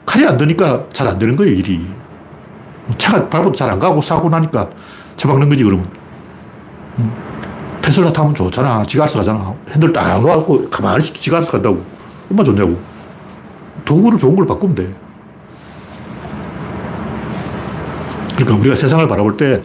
[0.06, 1.84] 칼이 안 되니까 잘 안 되는 거예요, 일이.
[2.96, 4.70] 차가 밟아도 잘 안 가고 사고 나니까
[5.16, 5.84] 처박는 거지, 그러면.
[7.82, 8.84] 테슬라 타면 좋잖아.
[8.84, 9.52] 지가 알아서 가잖아.
[9.70, 11.84] 핸들 딱 놓고 가만히 있어도 지가 알아서 간다고.
[12.30, 12.78] 얼마나 좋냐고.
[13.84, 14.94] 도구를 좋은 걸 바꾸면 돼.
[18.36, 19.60] 그러니까 우리가 세상을 바라볼 때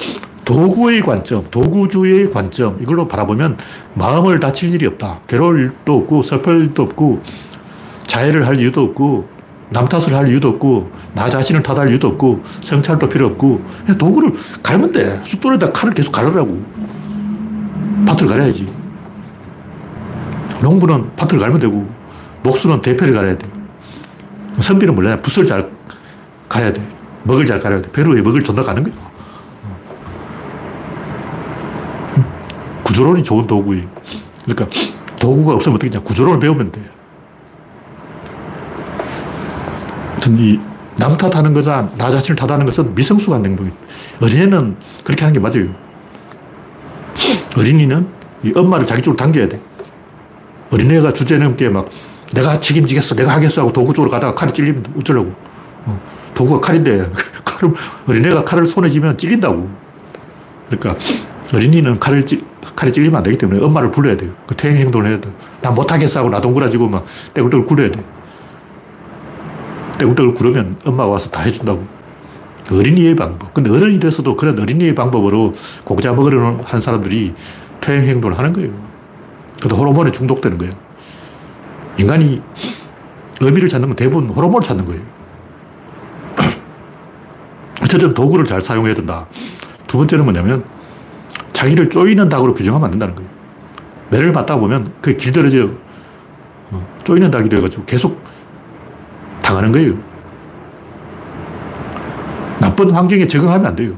[0.45, 3.57] 도구의 관점, 도구주의 관점, 이걸로 바라보면
[3.95, 5.21] 마음을 다칠 일이 없다.
[5.27, 7.21] 괴로울 일도 없고, 슬플 일도 없고,
[8.05, 9.27] 자해를 할 이유도 없고,
[9.71, 13.61] 남 탓을 할 이유도 없고, 나 자신을 탓할 이유도 없고, 성찰도 필요 없고,
[13.97, 15.19] 도구를 갈면 돼.
[15.23, 16.63] 숫돌에다 칼을 계속 갈으라고.
[18.05, 18.67] 밭을 갈아야지.
[20.61, 21.89] 농부는 밭을 갈면 되고,
[22.43, 23.47] 목수는 대패를 가려야 돼.
[24.59, 25.19] 선비는 몰라요.
[25.23, 25.67] 붓을 잘
[26.47, 26.87] 가려야 돼.
[27.23, 27.91] 먹을 잘 가려야 돼.
[27.91, 28.93] 배로에 먹을 존나 가는 거예
[32.95, 33.85] 구조론이 좋은 도구예요.
[34.45, 34.67] 그러니까
[35.19, 36.81] 도구가 없으면 어떻게 냐 구조론을 배우면 돼.
[40.13, 43.75] 하여튼 이 남 탓하는 거자 나 자신을 탓하는 것은 미성숙한 행동이에요.
[44.21, 45.67] 어린애는 그렇게 하는 게 맞아요.
[47.57, 48.07] 어린이는
[48.43, 49.59] 이 엄마를 자기 쪽으로 당겨야 돼.
[50.71, 51.85] 어린애가 주제 넘게 막
[52.33, 55.33] 내가 책임지겠어, 내가 하겠어 하고 도구 쪽으로 가다가 칼이 찔리면 어쩌려고.
[55.85, 55.99] 어,
[56.33, 57.11] 도구가 칼인데
[57.43, 57.73] 칼을,
[58.07, 59.69] 어린애가 칼을 손에 쥐면 찔린다고.
[60.69, 61.05] 그러니까
[61.53, 62.43] 어린이는 칼을 찌,
[62.75, 64.31] 칼이 찔리면 안 되기 때문에 엄마를 불러야 돼요.
[64.47, 65.29] 그 퇴행 행동을 해야 돼.
[65.61, 68.03] 나 못하겠어 하고 나 동그라지고 막 떼굴떼굴 굴려야 돼.
[69.99, 71.85] 떼굴떼굴 구르면 엄마가 와서 다 해준다고.
[72.71, 73.53] 어린이의 방법.
[73.53, 77.33] 근데 어른이 돼서도 그런 어린이의 방법으로 공자 먹으려는 한 사람들이
[77.79, 78.71] 퇴행 행동을 하는 거예요.
[79.59, 80.73] 그래도 호르몬에 중독되는 거예요.
[81.97, 82.41] 인간이
[83.39, 85.01] 의미를 찾는 건 대부분 호르몬을 찾는 거예요.
[87.83, 89.27] 어쨌든 도구를 잘 사용해야 된다.
[89.87, 90.63] 두 번째는 뭐냐면
[91.56, 93.30] 자기를 쪼이는 닭으로 규정하면 안 된다는 거예요.
[94.10, 95.72] 매를 맞다 보면 그게 길들여져요.
[96.72, 98.22] 어, 쪼이는 닭이 돼가지고 계속
[99.41, 99.93] 당하는 거예요.
[102.60, 103.93] 나쁜 환경에 적응하면 안 돼요.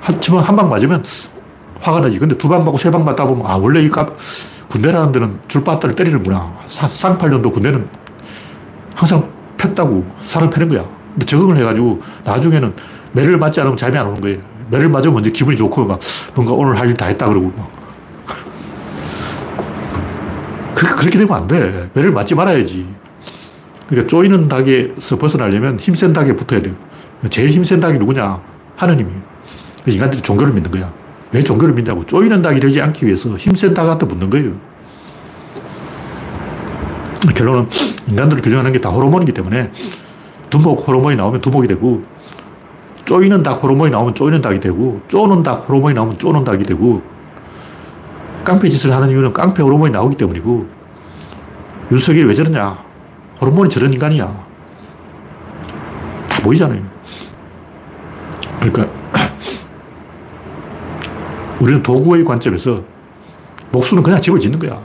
[0.00, 1.04] 하지만 한 방 맞으면
[1.80, 2.18] 화가 나지.
[2.18, 4.16] 근데 두 방 맞고 세 방 맞다 보면, 아, 원래 이 값,
[4.68, 6.54] 군대라는 데는 줄바따를 때리는구나.
[6.66, 7.86] 쌍팔년도 군대는
[8.94, 9.28] 항상
[9.58, 10.84] 폈다고 살을 패는 거야.
[11.12, 12.74] 근데 적응을 해가지고 나중에는
[13.12, 14.38] 매를 맞지 않으면 잠이 안 오는 거예요.
[14.70, 15.98] 매를 맞으면 먼저 기분이 좋고 막
[16.34, 17.70] 뭔가 오늘 할 일 다 했다 그러고 막.
[20.74, 21.88] 그 렇게 되면 안 돼.
[21.94, 22.86] 매를 맞지 말아야지.
[23.88, 26.74] 그러니까 쪼이는 닭에서 벗어나려면 힘센 닭에 붙어야 돼요.
[27.30, 28.40] 제일 힘센 닭이 누구냐?
[28.76, 29.20] 하느님이에요.
[29.86, 30.92] 인간들이 종교를 믿는 거야.
[31.32, 32.04] 왜 종교를 믿냐고.
[32.06, 34.52] 쪼이는 닭이 되지 않기 위해서 힘센 닭한테 붙는 거예요.
[37.34, 37.68] 결론은
[38.08, 39.70] 인간들을 규정하는 게 다 호르몬이기 때문에
[40.50, 42.02] 두목 호르몬이 나오면 두목이 되고
[43.08, 47.00] 쪼이는 닭 호르몬이 나오면 쪼이는 닭이 되고 쪼는 닭 호르몬이 나오면 쪼는 닭이 되고
[48.44, 50.66] 깡패 짓을 하는 이유는 깡패 호르몬이 나오기 때문이고
[51.90, 52.76] 윤석열이 왜 저러냐
[53.40, 54.26] 호르몬이 저런 인간이야
[56.28, 56.82] 다 보이잖아요
[58.60, 58.86] 그러니까
[61.60, 62.82] 우리는 도구의 관점에서
[63.72, 64.80] 목수는 그냥 집을 짓는 거야.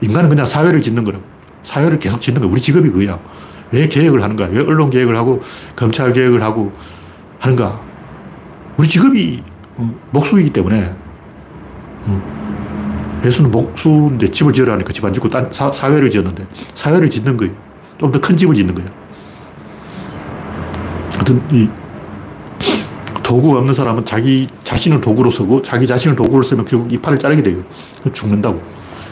[0.00, 1.24] 인간은 그냥 사회를 짓는 거라고.
[1.62, 2.50] 사회를 계속 짓는 거야.
[2.50, 3.18] 우리 직업이 그거야.
[3.70, 4.46] 왜 계획을 하는가?
[4.46, 5.40] 왜 언론 계획을 하고
[5.76, 6.72] 검찰 계획을 하고
[7.38, 7.80] 하는가?
[8.76, 9.42] 우리 직업이
[9.76, 10.94] 어, 목수이기 때문에
[12.06, 17.52] 어, 예수는 목수인데 집을 지으라니까 집 안 짓고 딴 사, 사회를 지었는데 사회를 짓는 거예요.
[17.98, 18.88] 좀 더 큰 집을 짓는 거예요.
[21.14, 21.68] 하여튼 이
[23.22, 27.62] 도구가 없는 사람은 자기 자신을 도구로 쓰고 자기 자신을 도구로 쓰면 결국 이팔을 자르게 돼요.
[28.12, 28.62] 죽는다고.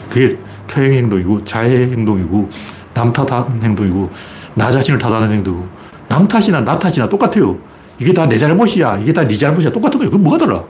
[0.09, 2.49] 그게 퇴행 행동이고 자해 행동이고
[2.93, 4.09] 남 탓하는 행동이고
[4.55, 5.67] 나 자신을 탓하는 행동이고
[6.07, 7.57] 남 탓이나 나 탓이나 똑같아요.
[7.99, 8.97] 이게 다 내 잘못이야.
[8.99, 9.71] 이게 다 네 잘못이야.
[9.71, 10.11] 똑같은 거예요.
[10.11, 10.63] 그게 뭐가 달라?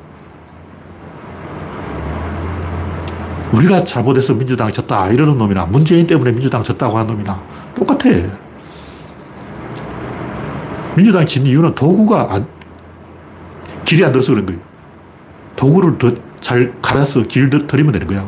[3.51, 7.41] 우리가 잘못해서 민주당이 졌다 이러는 놈이나 문재인 때문에 민주당 졌다고 하는 놈이나
[7.75, 8.09] 똑같아.
[10.95, 12.47] 민주당이 진 이유는 도구가 안,
[13.85, 14.59] 길이 안 들어서 그런 거예요.
[15.55, 18.25] 도구를 더 잘 갈아서 길 들이면 되는 거야.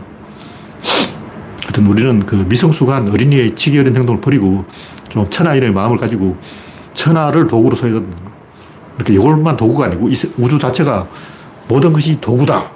[1.61, 4.65] 하여튼 우리는 그 미성숙한 어린이의 치기 어린 행동을 버리고
[5.09, 6.35] 좀 천하 인의 마음을 가지고
[6.95, 7.99] 천하를 도구로 된다.
[7.99, 8.38] 그
[8.99, 11.07] 러니까 이걸만 도구가 아니고 우주 자체가
[11.67, 12.69] 모든 것이 도구다.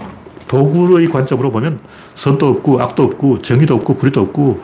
[0.48, 1.80] 도구의 관점으로 보면
[2.16, 4.62] 선도 없고 악도 없고 정의도 없고 불의도 없고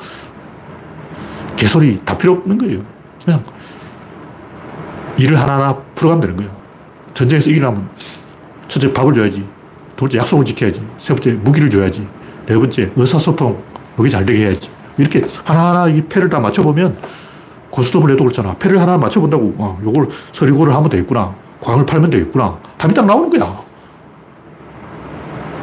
[1.55, 2.81] 개소리 다 필요 없는 거예요.
[3.25, 3.43] 그냥
[5.17, 6.51] 일을 하나하나 풀어가면 되는 거예요.
[7.13, 7.89] 전쟁에서 이기려면
[8.67, 9.45] 첫째 밥을 줘야지.
[9.95, 10.81] 두 번째 약속을 지켜야지.
[10.97, 12.07] 세 번째 무기를 줘야지.
[12.45, 13.61] 네 번째 의사소통
[13.97, 14.69] 여기 잘 되게 해야지.
[14.97, 16.95] 이렇게 하나하나 이 패를 다 맞춰보면
[17.71, 18.53] 고스톱을 해도 그렇잖아.
[18.53, 19.55] 패를 하나 맞춰본다고.
[19.57, 21.35] 어, 요걸 서리고를 하면 되겠구나.
[21.61, 22.57] 광을 팔면 되겠구나.
[22.77, 23.61] 답이 딱 나오는 거야.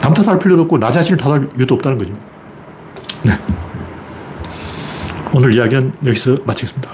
[0.00, 2.12] 남 탓할 필요도 없고 나 자신을 탓할 이유도 없다는 거죠.
[3.22, 3.38] 네.
[5.32, 6.88] 오늘 이야기는 여기서 마치겠습니다.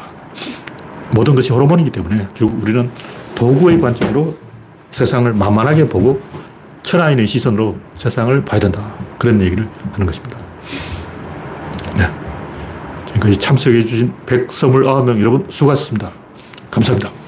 [1.11, 2.91] 모든 것이 호르몬이기 때문에 결국 우리는
[3.35, 4.37] 도구의 관점으로
[4.91, 6.21] 세상을 만만하게 보고
[6.83, 8.95] 천하인의 시선으로 세상을 봐야 된다.
[9.19, 10.39] 그런 얘기를 하는 것입니다.
[11.97, 12.11] 네.
[13.07, 16.11] 지금까지 참석해 주신 129명 여러분 수고하셨습니다.
[16.71, 17.22] 감사합니다.